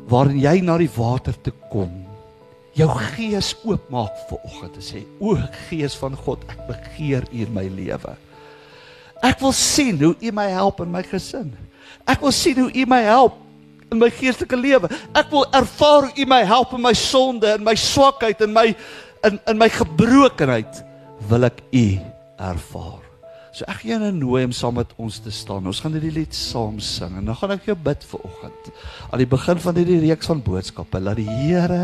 Waarin 0.08 0.40
jy 0.40 0.62
na 0.62 0.78
die 0.78 0.92
water 0.96 1.34
toe 1.42 1.54
kom. 1.72 2.06
Jou 2.76 2.88
gees 3.16 3.56
oopmaak 3.64 4.16
vir 4.30 4.40
oggend 4.46 4.76
en 4.76 4.82
sê: 4.82 5.06
"O 5.20 5.36
Gees 5.70 5.96
van 5.96 6.16
God, 6.16 6.44
ek 6.50 6.68
begeer 6.68 7.24
U 7.32 7.38
in 7.38 7.54
my 7.54 7.68
lewe. 7.68 8.16
Ek 9.24 9.40
wil 9.40 9.52
sien 9.52 10.00
hoe 10.00 10.16
U 10.22 10.32
my 10.32 10.50
help 10.50 10.80
in 10.80 10.92
my 10.92 11.04
gesin. 11.04 11.54
Ek 12.08 12.22
wil 12.22 12.32
sien 12.32 12.58
hoe 12.58 12.72
U 12.72 12.86
my 12.86 13.02
help 13.02 13.34
in 13.92 14.00
my 14.00 14.08
geestelike 14.08 14.56
lewe. 14.56 14.88
Ek 15.20 15.28
wil 15.34 15.44
ervaar 15.52 16.08
U 16.16 16.26
my 16.32 16.42
help 16.48 16.72
in 16.78 16.84
my 16.84 16.94
sonde 16.96 17.50
en 17.58 17.64
my 17.66 17.76
swakheid 17.76 18.40
en 18.46 18.54
my 18.56 18.70
in 19.28 19.40
in 19.52 19.60
my 19.60 19.68
gebrokenheid 19.68 20.80
wil 21.28 21.44
ek 21.50 21.60
U 21.76 21.88
ervaar. 22.40 23.04
So 23.52 23.68
ek 23.68 23.84
gaan 23.84 24.06
jou 24.08 24.14
nooi 24.16 24.46
om 24.48 24.56
saam 24.56 24.80
met 24.80 24.96
ons 24.96 25.20
te 25.20 25.34
staan. 25.36 25.68
Ons 25.68 25.84
gaan 25.84 25.98
hierdie 25.98 26.14
lied 26.22 26.36
saam 26.38 26.80
sing 26.80 27.20
en 27.20 27.28
dan 27.28 27.36
gaan 27.36 27.58
ek 27.58 27.68
jou 27.68 27.76
bid 27.76 28.08
vir 28.14 28.24
oggend. 28.32 28.72
Aan 29.12 29.26
die 29.26 29.32
begin 29.36 29.60
van 29.60 29.82
hierdie 29.82 30.00
reeks 30.08 30.32
van 30.32 30.46
boodskappe, 30.46 31.04
laat 31.04 31.20
die 31.20 31.28
Here 31.28 31.84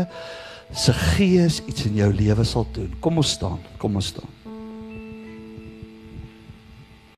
se 0.72 0.96
gees 1.12 1.60
iets 1.68 1.84
in 1.88 2.00
jou 2.00 2.08
lewe 2.12 2.48
sal 2.48 2.64
doen. 2.72 2.88
Kom 3.04 3.20
ons 3.20 3.36
staan. 3.36 3.60
Kom 3.76 4.00
ons 4.00 4.14
staan. 4.16 4.37